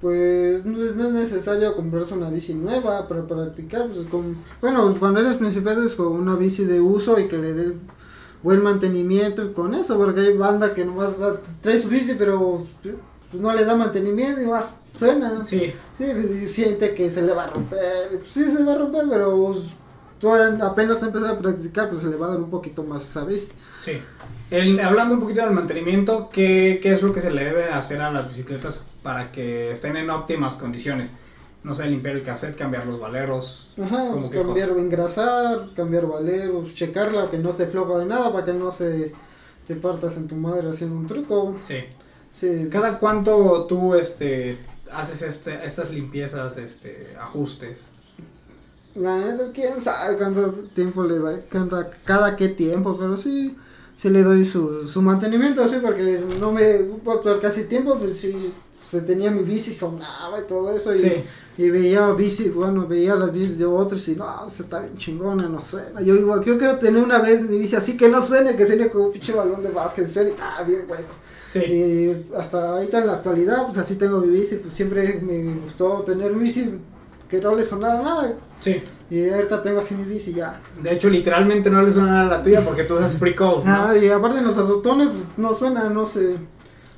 [0.00, 3.88] Pues no es, no es necesario comprarse una bici nueva para practicar.
[3.88, 7.38] Pues, con, bueno, pues, cuando eres principiante es con una bici de uso y que
[7.38, 7.74] le dé
[8.42, 12.66] buen mantenimiento y con eso, porque hay banda que nomás da- trae su bici pero
[12.82, 15.44] pues, no le da mantenimiento y más suena.
[15.44, 18.08] Sí, Sí, pues, y siente que se le va a romper.
[18.18, 19.74] pues, sí, se va a romper, pero pues,
[20.20, 23.02] todavía apenas está empezando a practicar, pues se le va a dar un poquito más
[23.08, 23.48] esa bici.
[23.80, 23.98] sí.
[24.50, 28.00] El- hablando un poquito del mantenimiento, ¿qué, ¿qué es lo que se le debe hacer
[28.00, 31.12] a las bicicletas para que estén en óptimas condiciones?
[31.68, 33.68] No sé, limpiar el cassette, cambiar los valeros.
[33.78, 38.42] Ajá, ¿Cómo pues, cambiar, engrasar, cambiar valeros, checarla que no esté floja de nada para
[38.42, 39.12] que no se
[39.66, 41.58] te partas en tu madre haciendo un truco.
[41.60, 41.80] Sí.
[42.32, 44.58] Sí, ¿Cada cuánto tú este,
[44.90, 47.84] haces este, estas limpiezas, este, ajustes?
[48.94, 53.56] la neta, quién sabe cuánto tiempo le da, cada, cada qué tiempo, pero sí,
[54.00, 56.74] sí le doy su, su mantenimiento, sí, porque no me,
[57.04, 61.12] por casi tiempo, pues sí, se tenía mi bici, sonaba y todo eso, y, Sí,
[61.58, 65.48] y veía bici, bueno, veía las bicis de otros y no, se está bien chingona,
[65.48, 66.00] no suena.
[66.00, 68.88] Yo igual, yo quiero tener una vez mi bici así que no suene, que suene
[68.88, 71.08] como un pinche balón de básquet, suene, está bien, bueno.
[71.48, 75.56] sí, Y hasta ahorita en la actualidad, pues así tengo mi bici, pues siempre me
[75.60, 76.70] gustó tener mi bici
[77.28, 78.38] que no le sonara nada.
[78.60, 78.80] sí.
[79.10, 80.60] Y ahorita tengo así mi bici ya.
[80.82, 83.72] De hecho, literalmente no le suena a la tuya porque tú haces free calls, ¿no?
[83.72, 86.36] Ah, y aparte en los azotones, pues no suena, no sé.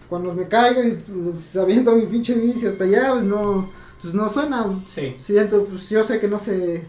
[0.08, 3.70] Cuando me caigo y pues, aviento mi pinche bici hasta allá, pues no,
[4.02, 4.66] pues no suena.
[4.86, 6.84] Sí, Siento, pues yo sé que no se,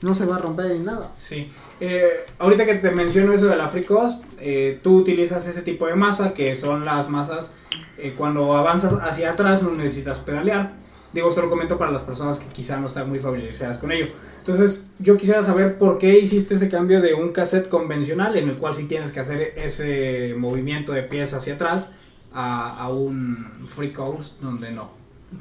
[0.00, 1.12] no se va a romper ni nada.
[1.18, 1.50] sí.
[1.82, 5.86] Eh, ahorita que te menciono eso de la free cost, eh, tú utilizas ese tipo
[5.86, 7.54] de masa que son las masas
[7.96, 10.72] eh, cuando avanzas hacia atrás no necesitas pedalear
[11.12, 14.06] Digo, esto lo comento para las personas que quizá no están muy familiarizadas con ello.
[14.38, 18.58] Entonces, yo quisiera saber por qué hiciste ese cambio de un cassette convencional, en el
[18.58, 21.90] cual sí tienes que hacer ese movimiento de pies hacia atrás,
[22.32, 24.90] a, a un free coast donde no.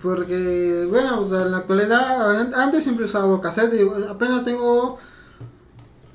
[0.01, 3.73] Porque, bueno, o sea, en la actualidad, antes siempre he usado cassette
[4.09, 4.99] apenas tengo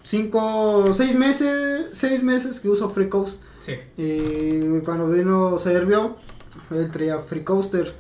[0.05, 3.42] 5, 6 meses, 6 meses que uso Free Coast.
[3.59, 3.74] Sí.
[3.96, 6.16] Y cuando vino Servio,
[6.70, 7.92] él traía Free Coaster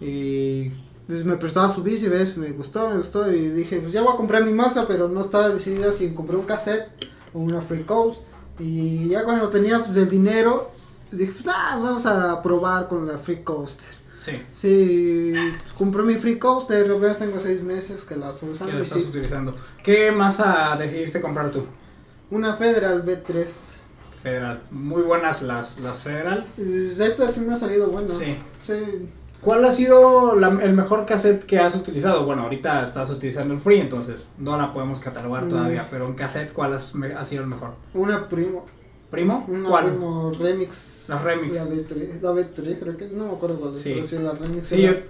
[0.00, 0.70] y
[1.08, 2.36] pues me prestaba su bici, ¿ves?
[2.36, 5.22] Me gustó, me gustó y dije, pues ya voy a comprar mi masa, pero no
[5.22, 6.86] estaba decidido si compré un cassette
[7.32, 8.22] o una Free Coast.
[8.58, 10.70] Y ya cuando tenía pues, el dinero,
[11.10, 13.88] dije, pues ah, vamos a probar con la Free Coaster.
[14.20, 14.42] Sí.
[14.52, 15.32] Sí,
[15.78, 18.72] compré mi Free Coaster, apenas tengo seis meses que la estoy ¿Qué usando.
[18.74, 19.54] lo y estás sí, utilizando?
[19.82, 21.64] ¿Qué masa decidiste comprar tú?
[22.30, 23.46] una Federal B3.
[24.12, 24.62] Federal.
[24.70, 26.46] Muy buenas las, las Federal.
[26.58, 28.08] Y Esta sí me ha salido bueno.
[28.08, 28.36] Sí.
[28.60, 29.08] Sí.
[29.40, 32.24] ¿Cuál ha sido la- el mejor cassette que has utilizado?
[32.24, 35.48] Bueno, ahorita estás utilizando el free, entonces no la podemos catalogar Mm.
[35.48, 37.70] todavía, pero en cassette, ¿cuál has- me- ha sido el mejor?
[37.94, 38.64] Una primo.
[39.10, 39.44] ¿Primo?
[39.48, 39.86] Una ¿Cuál?
[39.86, 41.06] primo remix.
[41.08, 41.56] Las remix.
[41.56, 43.92] La B3, la B3 creo que, no me acuerdo cuál es, Sí.
[43.94, 44.68] pero sí la remix.
[44.68, 45.02] Sí, yo, era-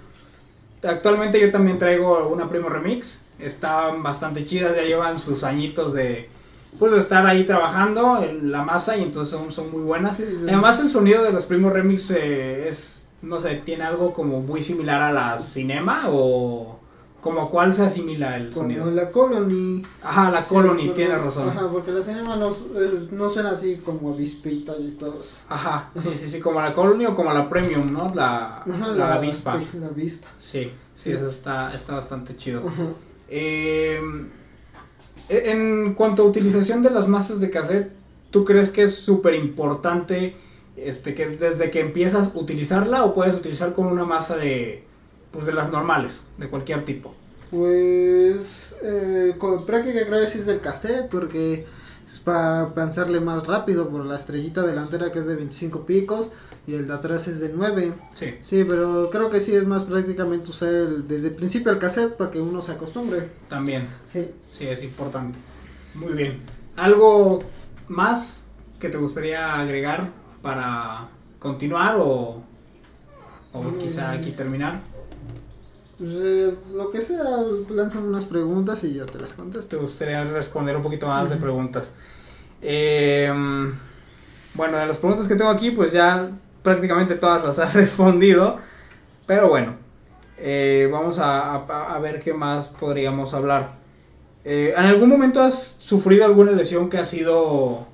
[0.83, 3.25] actualmente yo también traigo una Primo Remix.
[3.39, 6.29] Están bastante chidas, ya llevan sus añitos de
[6.77, 10.17] pues de estar ahí trabajando en la masa y entonces son, son muy buenas.
[10.17, 10.43] Sí, sí.
[10.47, 14.61] Además el sonido de los Primo Remix eh, es, no sé, tiene algo como muy
[14.61, 16.79] similar a la Cinema o
[17.21, 18.91] como cuál se asimila el como sonido.
[18.91, 19.83] la Colony.
[20.01, 21.49] Ajá, la Sí, Colony, porque- tiene razón.
[21.49, 25.39] Ajá, porque la cinema no, eh, no suena así como avispita y todo eso.
[25.49, 28.09] Ajá, sí, sí, sí, como la Colony o como la Premium, ¿no?
[28.15, 29.59] La, Ajá, la, avispa.
[29.77, 30.27] La avispa.
[30.37, 31.11] Sí, sí, Sí.
[31.11, 32.61] esa está, está bastante chido.
[32.65, 32.83] Ajá.
[33.27, 33.99] Eh,
[35.29, 37.91] en cuanto a utilización de las masas de cassette,
[38.31, 40.35] ¿tú crees que es súper importante
[40.85, 44.83] este, que desde que empiezas a utilizarla o puedes utilizar con una masa de,
[45.31, 47.13] pues, de las normales, de cualquier tipo?
[47.51, 51.65] Pues eh, con práctica creo que sí es del cassette porque
[52.07, 56.31] es para pensarle más rápido por la estrellita delantera que es de 25 picos
[56.67, 57.93] y el de atrás es de 9.
[58.13, 61.79] Sí, Sí, pero creo que sí es más prácticamente usar el- desde el principio el
[61.79, 63.29] cassette para que uno se acostumbre.
[63.47, 64.29] también, Sí.
[64.51, 65.37] sí, es importante.
[65.95, 66.41] Muy bien.
[66.75, 67.39] ¿Algo
[67.87, 68.47] más
[68.79, 70.11] que te gustaría agregar
[70.41, 71.07] para
[71.39, 72.41] continuar o,
[73.53, 74.79] o quizá aquí terminar?
[75.97, 77.23] Pues, eh, lo que sea,
[77.69, 79.75] lanzan unas preguntas y yo te las contesto.
[79.75, 81.93] te gustaría responder un poquito más de preguntas.
[82.61, 83.31] Eh,
[84.53, 86.31] bueno, de las preguntas que tengo aquí, pues ya
[86.63, 88.57] prácticamente todas las has respondido.
[89.25, 89.75] Pero bueno,
[90.37, 93.71] eh, vamos a, a- a ver qué más podríamos hablar.
[94.45, 97.85] Eh, ¿En algún momento has sufrido alguna lesión que ha sido,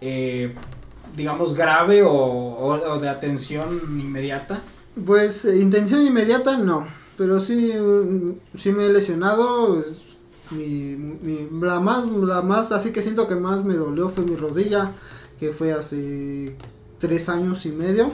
[0.00, 0.54] eh,
[1.16, 4.62] digamos, grave o, o- o de atención inmediata?
[5.04, 6.86] Pues eh, intención inmediata no,
[7.18, 9.80] pero sí, mm, sí me he lesionado.
[9.80, 9.86] es
[10.50, 14.36] Mi, mi- la, más, la más, así que siento que más me dolió fue mi
[14.36, 14.92] rodilla,
[15.40, 16.54] que fue hace
[16.98, 18.12] tres años y medio.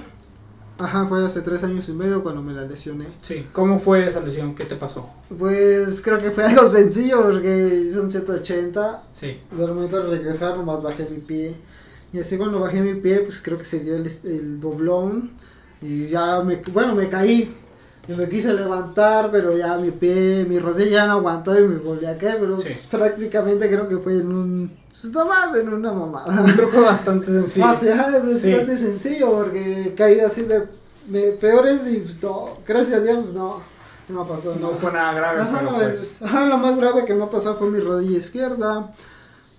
[0.79, 3.09] Ajá, fue hace tres años y medio cuando me la lesioné.
[3.21, 3.45] Sí.
[3.53, 4.55] ¿Cómo fue esa lesión?
[4.55, 5.11] ¿Qué te pasó?
[5.39, 9.03] Pues creo que fue algo sencillo porque son 180.
[9.13, 9.39] Sí.
[9.53, 11.57] Al momento de regresar nomás bajé mi pie.
[12.13, 15.31] Y así cuando bajé mi pie, pues creo que se dio el, el doblón.
[15.83, 17.55] Y ya me, bueno, me caí.
[18.09, 21.77] Y me quise levantar, pero ya mi pie, mi rodilla ya no aguantó y me
[21.77, 22.39] volví a caer.
[22.41, 22.69] Pero Sí.
[22.91, 24.81] prácticamente creo que fue en un...
[25.01, 26.43] Pues nomás en una mamada.
[26.43, 27.67] Un truco bastante sencillo.
[27.67, 27.93] Más de
[28.39, 28.53] Sí.
[28.53, 30.65] más de sencillo porque caí así de...
[31.09, 33.63] me- peores y pues, no, gracias a Dios no,
[34.09, 34.77] no pasado No nada.
[34.81, 36.17] fue nada grave, Ajá, pero pues...
[36.21, 38.91] ajá, lo más grave que me ha pasado fue mi rodilla izquierda.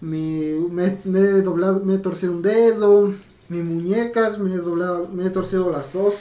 [0.01, 3.13] Mi, me, me he doblado, me he torcido un dedo.
[3.49, 6.15] Mis muñecas, me he doblado, me he torcido las dos.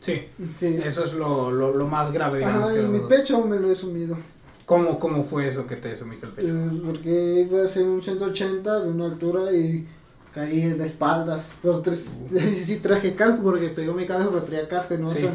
[0.00, 0.22] Sí,
[0.54, 0.78] Sí.
[0.84, 2.70] eso es lo, lo, lo más grave, digamos.
[2.70, 4.16] Ajá, y mi pecho me lo he sumido.
[4.66, 6.48] ¿Cómo, ¿Cómo fue eso que te sumiste el pecho?
[6.48, 9.86] Eh, porque iba a ser un 180 de una altura y
[10.32, 11.54] caí de espaldas.
[11.62, 15.08] Pero tres, sí, sí traje casco porque pegó mi cabeza, pero traía casco y no
[15.08, 15.26] Sí.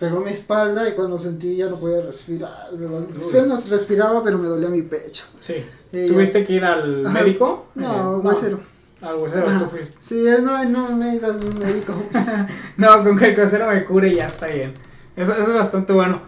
[0.00, 2.72] Pegó mi espalda y cuando sentí ya no podía respirar.
[2.72, 5.24] No respiraba, pero me dolía mi pecho.
[5.40, 5.56] Sí.
[5.92, 7.12] Y ¿Tuviste que ir al Ajá.
[7.22, 7.66] médico?
[7.74, 8.60] No, Eh, huesero.
[9.02, 9.58] Al huesero, Ajá.
[9.58, 9.98] tú fuiste.
[10.00, 11.94] Sí, no, no necesitas un médico.
[12.78, 14.72] No, con que el huesero me cure y ya está bien.
[15.16, 16.22] Eso, eso es bastante bueno.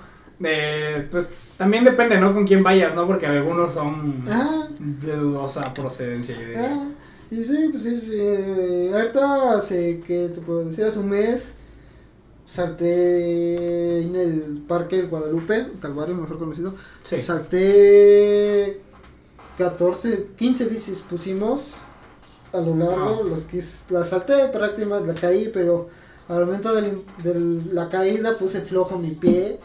[0.45, 2.35] Eh, pues también depende, ¿no?
[2.35, 3.07] Con quién vayas, ¿no?
[3.07, 6.75] Porque algunos son ah, de dudosa procedencia, yo diría.
[6.77, 6.89] ah.
[7.31, 8.11] Y sí, pues sí, sí.
[8.19, 11.55] eh, Ahorita hace que te puedo decir, hace un mes
[12.53, 16.75] salté en el Parque del Guadalupe, Calvario, mejor conocido.
[17.03, 17.23] Sí.
[17.23, 18.81] Salté
[19.59, 21.79] 14, 15 bicis pusimos
[22.53, 23.29] a lo largo, Ah.
[23.31, 25.89] las, quis- las salté prácticamente, la caí, pero
[26.29, 27.03] al momento de
[27.73, 29.59] la caída puse flojo mi pie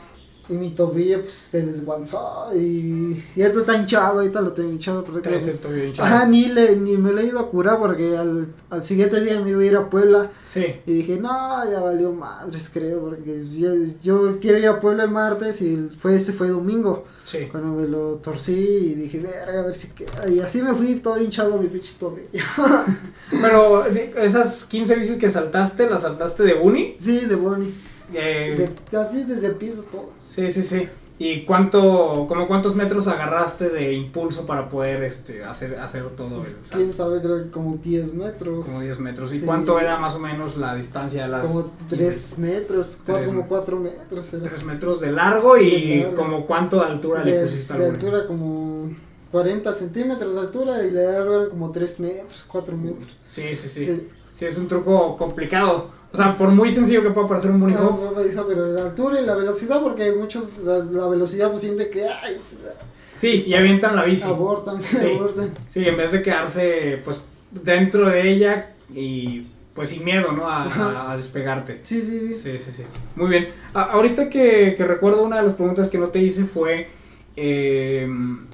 [0.50, 5.04] y mi tobillo pues se desguanzó y, y ahorita está hinchado, ahorita lo tengo hinchado.
[5.04, 6.08] Traes el tobillo hinchado.
[6.08, 9.40] Ajá, ni, le, ni me lo he ido a curar porque al, al siguiente día
[9.42, 10.66] me iba a ir a Puebla Sí.
[10.86, 13.70] y dije, no, ya valió madres creo porque ya-
[14.02, 17.50] yo quiero ir a Puebla el martes y fue ese fue domingo Sí.
[17.52, 20.30] cuando me lo torcí y dije, verga, a ver si queda.
[20.30, 22.30] Y así me fui todo hinchado mi pinche tobillo.
[23.32, 26.96] Pero esas 15 bicis que saltaste, ¿las saltaste de uni?
[27.00, 27.74] sí, de Bonnie.
[28.14, 30.16] Eh, De- así desde el piso todo.
[30.28, 30.88] Sí, sí, sí.
[31.20, 36.46] ¿Y cuánto, como cuántos metros agarraste de impulso para poder este, hacer, hacer todo el
[36.48, 36.78] salto?
[36.78, 38.68] Quién sabe, creo que como 10 metros.
[38.68, 39.34] Como 10 metros.
[39.34, 39.46] ¿Y Sí.
[39.46, 43.42] cuánto era más o menos la distancia de las Como 3 metros, cuatro, Tres como
[43.42, 44.32] me- 4 metros.
[44.34, 44.44] era.
[44.44, 46.16] 3 metros de largo y De largo.
[46.18, 48.92] como cuánto de altura de, le pusiste de al altura como
[49.32, 53.18] 40 centímetros de altura y de largo eran como 3 metros, 4 metros.
[53.28, 54.46] Sí, sí, sí, sí.
[54.46, 55.97] es un truco complicado.
[56.14, 58.00] O sea, por muy sencillo que pueda parecer un Ah, bonito.
[58.06, 61.62] no, me dice, pero la altura y la velocidad, porque muchos la, la velocidad pues
[61.62, 62.74] siente que ay, la-
[63.16, 64.24] Sí, y avientan la bici.
[64.28, 65.12] abortan, Sí.
[65.16, 65.50] abortan.
[65.68, 67.20] Sí, en vez de quedarse pues
[67.52, 70.48] dentro de ella y pues sin miedo, ¿no?
[70.48, 71.82] A, a- a despegarte.
[71.84, 72.36] Sí, sí, sí.
[72.36, 72.84] Sí, sí, sí.
[73.16, 73.50] Muy bien.
[73.74, 76.88] A- ahorita que, que recuerdo una de las preguntas que no te hice fue,
[77.36, 78.08] eh,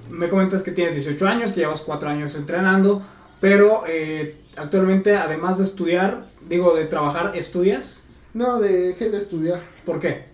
[0.09, 3.01] me comentas que tienes 18 años, que llevas 4 años entrenando,
[3.39, 8.03] pero eh, actualmente además de estudiar, digo, de trabajar, ¿estudias?
[8.33, 9.61] No, dejé de estudiar.
[9.85, 10.25] ¿Por qué?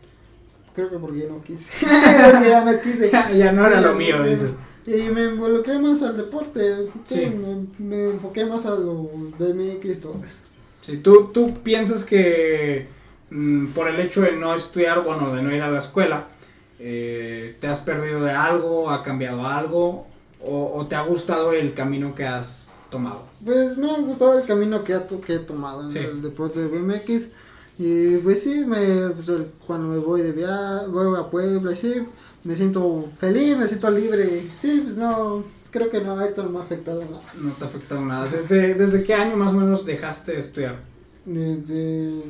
[0.75, 1.71] Creo que porque ya no quise.
[2.31, 3.09] porque ya no quise.
[3.11, 4.51] Ya, ya no era lo mío, dices.
[4.85, 6.87] Y me involucré más al deporte.
[7.03, 7.25] Sí, Sí.
[7.27, 10.39] Me, me enfoqué más a lo BMX y todo eso.
[10.81, 12.87] Sí, ¿tú, tú piensas que
[13.29, 16.27] mm, por el hecho de no estudiar, bueno, de no ir a la escuela,
[16.79, 20.07] eh, te has perdido de algo, ha cambiado algo,
[20.41, 23.23] o, o te ha gustado el camino que has tomado?
[23.43, 25.99] Pues me ha gustado el camino que, ha to- que he tomado en Sí.
[25.99, 27.27] el deporte de BMX.
[27.77, 29.29] Y pues sí, me, pues,
[29.65, 31.93] cuando me voy de viaje, voy a Puebla, sí,
[32.43, 34.51] me siento feliz, me siento libre.
[34.57, 37.21] Sí, pues no, creo que no, ahorita no me ha afectado nada.
[37.39, 38.27] No te ha afectado nada.
[38.27, 40.79] ¿Desde, ¿Desde qué año más o menos dejaste de estudiar?
[41.25, 42.21] Desde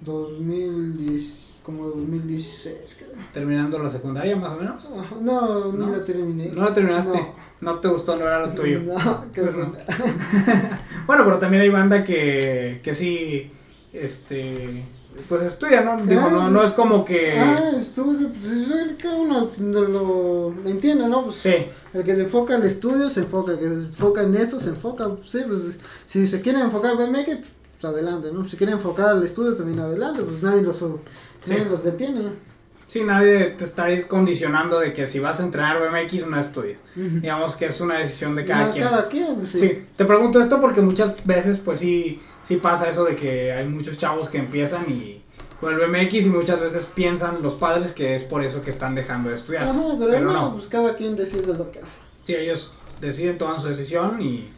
[0.00, 3.10] 2010, como 2016, creo.
[3.32, 4.90] ¿Terminando la secundaria más o menos?
[5.20, 5.86] No, ¿No?
[5.86, 6.48] ni la terminé.
[6.48, 7.16] ¿No la terminaste?
[7.18, 7.34] No.
[7.64, 8.80] No, te gustó, no era lo tuyo.
[8.80, 9.64] No, Pues no.
[9.66, 9.72] no.
[11.06, 13.50] Bueno, pero también hay banda que, que sí,
[13.92, 14.84] este,
[15.28, 16.04] pues estudia, ¿no?
[16.04, 17.38] Digo, Ah, no, pues no es- como que...
[17.38, 21.24] Ah, estudio, pues eso es que uno lo, lo entiende, ¿no?
[21.24, 21.54] Pues, Sí,
[21.92, 24.70] El que se enfoca al estudio se enfoca, el que se enfoca en esto se
[24.70, 25.60] enfoca, sí, pues
[26.06, 27.26] si se quieren enfocar en BMX,
[27.80, 28.46] pues adelante, ¿no?
[28.48, 30.82] Si quieren enfocar al estudio también adelante, pues nadie los,
[31.46, 32.53] nadie los detiene.
[32.86, 36.78] Sí, nadie te está condicionando de que si vas a entrenar BMX no estudies.
[36.94, 38.84] Digamos que es una decisión de cada Ya, quien.
[38.84, 39.58] Cada quien, pues sí.
[39.58, 43.68] Sí, te pregunto esto porque muchas veces pues sí, sí pasa eso de que hay
[43.68, 45.22] muchos chavos que empiezan y
[45.60, 48.94] con el BMX y muchas veces piensan los padres que es por eso que están
[48.94, 49.64] dejando de estudiar.
[49.64, 50.52] Ajá, pero, Pero no, no.
[50.54, 52.00] pues cada quien decide lo que hace.
[52.22, 54.50] Sí, ellos deciden, toman su decisión y,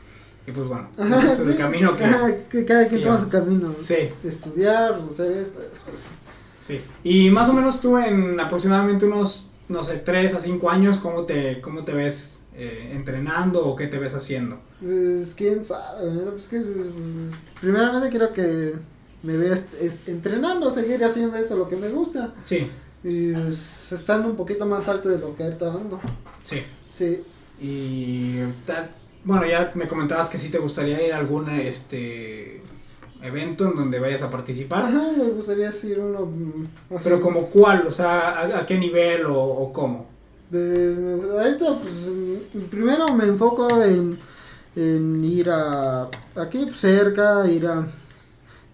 [0.46, 2.64] y pues bueno, Ajá, es el camino que...
[2.64, 3.72] Cada, quien toma su camino.
[3.82, 4.10] Sí.
[4.24, 6.10] Estudiar, pues, hacer esto, esto, esto.
[6.66, 6.80] Sí.
[7.04, 11.22] Y más o menos tú en aproximadamente unos, no sé, 3 a 5 años, ¿cómo
[11.24, 14.58] te, cómo te ves eh, entrenando o qué te ves haciendo?
[14.80, 16.90] Pues quién sabe, pues que pues,
[17.60, 18.74] primeramente quiero que
[19.22, 22.68] me vea est- est- entrenando, seguir haciendo esto lo que me gusta Sí,
[23.04, 26.00] y pues, estando un poquito más alto de lo que ahorita ando.
[26.44, 26.62] sí.
[26.90, 27.22] Sí,
[27.60, 28.38] Y
[29.24, 32.62] bueno, ya me comentabas que sí te gustaría ir a algún este
[33.26, 34.84] evento en donde vayas a participar.
[34.84, 37.04] ajá, me gustaría decir uno mm, así.
[37.04, 40.06] Pero como cuál, o sea, a, a qué nivel o, o cómo.
[40.52, 44.18] Eh, ahorita pues mm, primero me enfoco en,
[44.76, 46.04] en ir a
[46.36, 47.86] aquí pues, cerca, ir a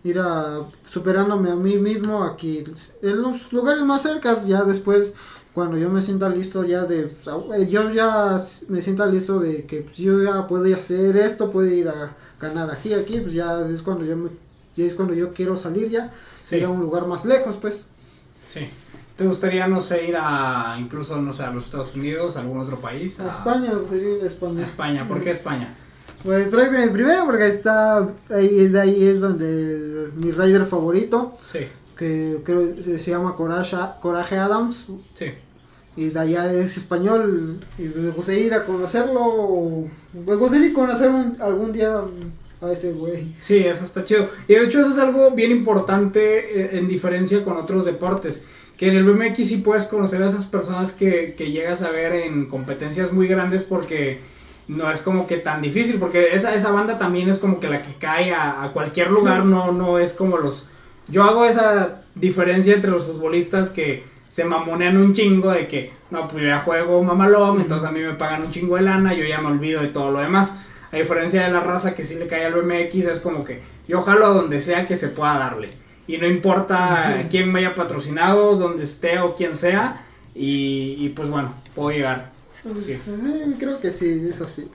[0.04, 2.64] ir a superándome a mí mismo aquí
[3.02, 5.14] en los lugares más cercas ya después
[5.54, 7.14] cuando yo me sienta listo ya de
[7.68, 8.38] yo ya
[8.68, 12.70] me sienta listo de que pues, yo ya puedo hacer esto puedo ir a ganar
[12.70, 14.30] aquí aquí pues ya es cuando yo me,
[14.76, 16.10] ya es cuando yo quiero salir ya
[16.42, 17.86] Sí, ir a un lugar más lejos pues
[18.46, 18.68] sí.
[19.16, 22.58] ¿Te gustaría, no sé, ir a incluso, no sé, a los Estados Unidos, a algún
[22.58, 23.20] otro país?
[23.20, 25.74] a España gustaría ir a A España España, ¿por qué España?
[26.24, 31.66] Pues primero porque está ahí de ahí es donde el- mi rider favorito Sí,
[31.96, 35.26] que creo que se llama Coraje, Coraje Adams sí.
[35.96, 40.74] y de allá es español y me gustaría ir a conocerlo me gustaría ir a
[40.74, 42.00] conocer un- algún día
[42.60, 44.28] a ese güey Sí, eso está chido.
[44.46, 48.44] Y de hecho eso es algo bien importante eh, en diferencia con otros deportes.
[48.78, 52.12] Que en el BMX sí puedes conocer a esas personas que, que llegas a ver
[52.12, 54.20] en competencias muy grandes porque
[54.68, 55.96] no es como que tan difícil.
[55.98, 59.44] Porque esa, esa banda también es como que la que cae a, a cualquier lugar,
[59.44, 60.68] no, no es como los...
[61.12, 66.26] Yo hago esa diferencia entre los futbolistas que se mamonean un chingo de que, no,
[66.26, 69.24] pues yo ya juego mamalón, entonces a mí me pagan un chingo de lana, yo
[69.24, 70.54] ya me olvido de todo lo demás.
[70.90, 74.00] A diferencia de la raza que sí le cae al BMX, es como que yo
[74.02, 75.70] jalo a donde sea que se pueda darle.
[76.06, 80.04] Y no importa quién me haya patrocinado, donde esté o quién sea,
[80.34, 82.30] y, y pues bueno, puedo llegar.
[82.62, 82.94] Pues, Sí.
[82.94, 84.68] sí, creo que sí, es así.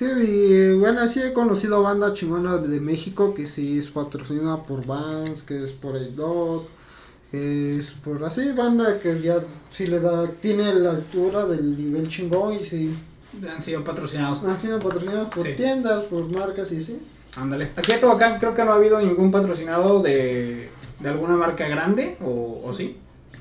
[0.00, 4.86] Sí, y bueno, sí he conocido banda chingona de México que sí es patrocinada por
[4.86, 6.64] Vans, que es por el Dog,
[7.30, 12.08] que es por así, banda que ya sí le da, tiene la altura del nivel
[12.08, 12.96] chingón y sí,
[13.54, 14.42] Han sido patrocinados.
[14.42, 15.52] han sido patrocinados por Sí.
[15.54, 16.98] tiendas, por marcas y sí.
[17.36, 17.70] Ándale.
[17.76, 20.70] Aquí en Tehuacán creo que no ha habido ningún patrocinado de,
[21.00, 22.96] de alguna marca grande, o, o sí.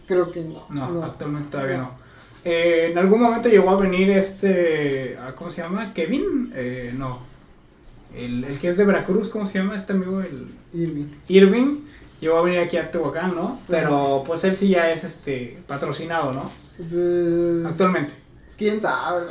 [0.06, 0.66] Creo que no.
[0.70, 2.09] No, actualmente todavía no.
[2.46, 5.18] Eh, en algún momento llegó a venir este.
[5.22, 5.94] ah, ¿Cómo se llama?
[5.94, 6.52] ¿Kevin?
[6.56, 7.20] Eh, no.
[8.16, 10.22] El, el que es de Veracruz, ¿cómo se llama este amigo?
[10.22, 11.06] El Irving.
[11.28, 11.78] Irving.
[12.22, 13.60] Llegó a venir aquí a Tehuacán, ¿no?
[13.68, 16.52] Pero pues él sí ya es este patrocinado, ¿no?
[16.78, 18.14] Pues, Actualmente.
[18.58, 19.26] quién sabe.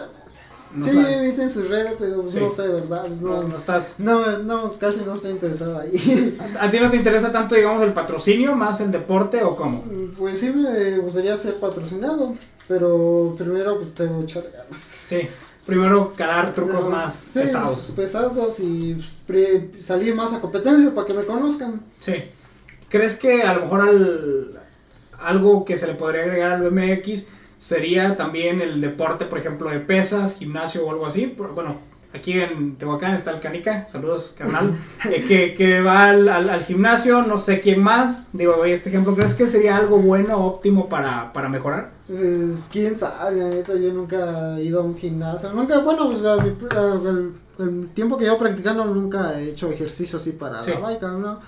[0.75, 1.17] No sí, sabes.
[1.17, 2.41] he visto en sus redes, pero pues Sí.
[2.41, 3.05] no sé, ¿verdad?
[3.07, 3.95] Pues No, no, no estás.
[3.99, 6.37] no, no, casi no estoy interesado ahí.
[6.61, 9.83] ¿A ti no te interesa tanto, digamos, el patrocinio más el deporte o cómo?
[10.19, 12.35] Pues sí me gustaría ser patrocinado,
[12.69, 14.81] pero primero pues tengo que echar ganas.
[14.81, 15.29] Sí.
[15.67, 17.93] Primero calar trucos No, más sí, pesados.
[17.95, 18.97] pesados y
[19.27, 21.81] pues, salir más a competencia para que me conozcan.
[22.01, 22.15] Sí.
[22.89, 24.61] ¿Crees que a lo mejor al,
[25.21, 27.27] algo que se le podría agregar al BMX
[27.59, 31.35] sería también el deporte, por ejemplo, de pesas, gimnasio o algo así?
[31.37, 31.77] Bueno,
[32.15, 34.77] aquí en Tehuacán está el Canica, saludos carnal,
[35.11, 39.15] eh, que, que va al, al- al gimnasio, no sé quién más, digo, este ejemplo,
[39.15, 41.91] ¿crees que sería algo bueno, óptimo para, para mejorar?
[42.07, 45.53] Pues quién sabe, la neta, yo nunca he ido a un gimnasio.
[45.53, 50.63] Nunca, bueno, pues el, el tiempo que llevo practicando nunca he hecho ejercicio así para
[50.63, 50.71] Sí.
[50.71, 51.41] la bike, ¿no?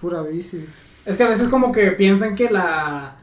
[0.00, 0.66] Pura bici.
[1.06, 3.16] Es que a veces como que piensan que la,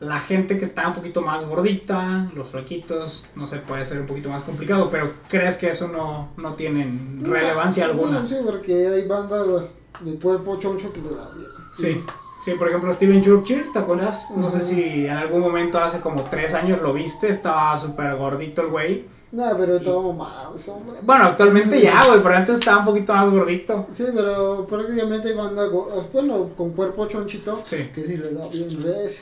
[0.00, 4.06] la gente que está un poquito más gordita, los flaquitos, no sé, puede ser un
[4.06, 8.20] poquito más complicado, pero ¿crees que eso no, no tienen relevancia No, alguna?
[8.20, 11.48] no, sí, porque hay bandas de cuerpo choncho que le da bien.
[11.76, 12.04] Sí,
[12.44, 14.30] sí, por ejemplo Steven Churchill, ¿te acuerdas?
[14.36, 18.62] No sé si en algún momento hace como tres años lo viste, estaba súper gordito
[18.62, 19.17] el güey.
[19.30, 21.00] No, pero todo mal, eso, hombre.
[21.02, 23.86] Bueno, actualmente ya, güey, pero antes estaba un poquito más gordito.
[23.90, 27.90] Sí, pero prácticamente go- bueno, con cuerpo chonchito, Sí.
[27.94, 28.68] que sí le da bien.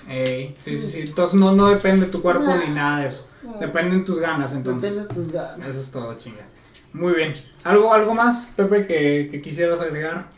[0.09, 0.90] Ey, sí, sí, Sí.
[0.90, 1.00] sí.
[1.09, 2.64] Entonces no, no depende de tu cuerpo Nah.
[2.64, 3.26] ni nada de eso.
[3.42, 3.59] Nah.
[3.59, 4.94] Dependen tus ganas, entonces.
[4.94, 5.68] Depende de tus ganas.
[5.70, 6.46] Eso es todo, chinga.
[6.92, 7.34] Muy bien.
[7.64, 10.28] ¿Algo, algo más, Pepe, que, que quisieras agregar?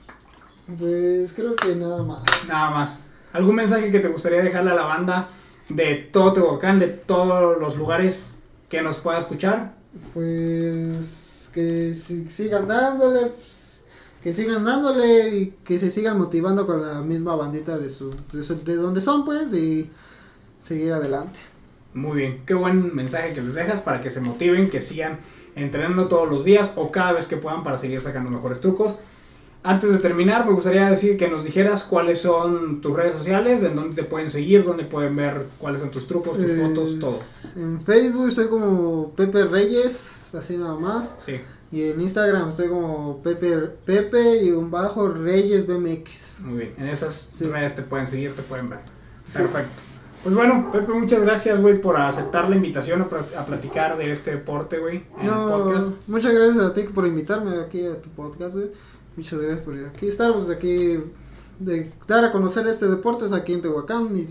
[0.78, 2.22] Pues creo que nada más.
[2.48, 3.00] Nada más.
[3.34, 5.28] ¿Algún mensaje que te gustaría dejarle a la banda
[5.68, 8.37] de todo Tehuacán, de todos los lugares
[8.68, 9.74] que nos pueda escuchar?
[10.14, 13.82] Pues que si- sigan dándole, pues,
[14.22, 18.42] que sigan dándole y que se sigan motivando con la misma bandita de su, de,
[18.42, 19.90] su- de donde son pues y
[20.60, 21.40] seguir adelante.
[21.94, 22.42] Muy bien.
[22.46, 25.18] Qué buen mensaje que les dejas para que se motiven, que sigan
[25.56, 28.98] entrenando todos los días o cada vez que puedan para seguir sacando mejores trucos.
[29.64, 33.74] Antes de terminar, me gustaría decir que nos dijeras cuáles son tus redes sociales, en
[33.76, 37.18] dónde te pueden seguir, dónde pueden ver cuáles son tus trucos, tus Eh, fotos, todo.
[37.56, 41.16] En Facebook estoy como Pepe Reyes, así nada más.
[41.18, 41.40] Sí.
[41.70, 46.36] Y en Instagram estoy como Pepe, Pepe y un bajo Reyes BMX.
[46.40, 47.44] Muy bien, en esas Sí.
[47.46, 48.78] redes te pueden seguir, te pueden ver.
[49.26, 49.38] Sí.
[49.38, 49.82] Perfecto.
[50.22, 54.10] Pues bueno, Pepe, muchas gracias, güey, por aceptar la invitación a, pl- a platicar de
[54.12, 55.88] este deporte, güey, en el podcast.
[55.90, 58.68] No, muchas gracias a ti por invitarme aquí a tu podcast, güey.
[59.18, 61.00] Muchas gracias por aquí estar, pues aquí,
[61.58, 64.28] de dar a conocer este deporte es aquí en Tehuacán y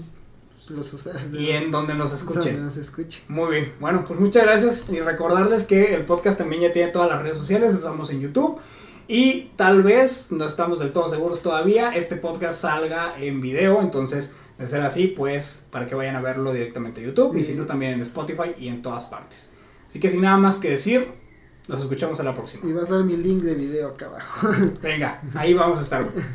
[0.73, 1.09] pues.
[1.33, 2.65] Y en donde nos Donde escuchen.
[2.65, 3.21] nos escuchen.
[3.27, 7.09] Muy bien, bueno, pues muchas gracias y recordarles que el podcast también ya tiene todas
[7.09, 8.61] las redes sociales, estamos en YouTube
[9.09, 14.31] y tal vez, no estamos del todo seguros todavía, este podcast salga en video, entonces
[14.57, 17.65] de ser así, pues para que vayan a verlo directamente a YouTube y si no
[17.65, 19.49] también en Spotify y en todas partes.
[19.85, 21.26] Así que sin nada más que decir,
[21.67, 22.67] nos escuchamos a la próxima.
[22.69, 24.49] Y va a estar mi link de video acá abajo.
[24.81, 26.03] Venga, ahí vamos a estar.
[26.03, 26.25] güey.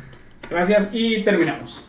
[0.49, 1.81] Gracias y terminamos.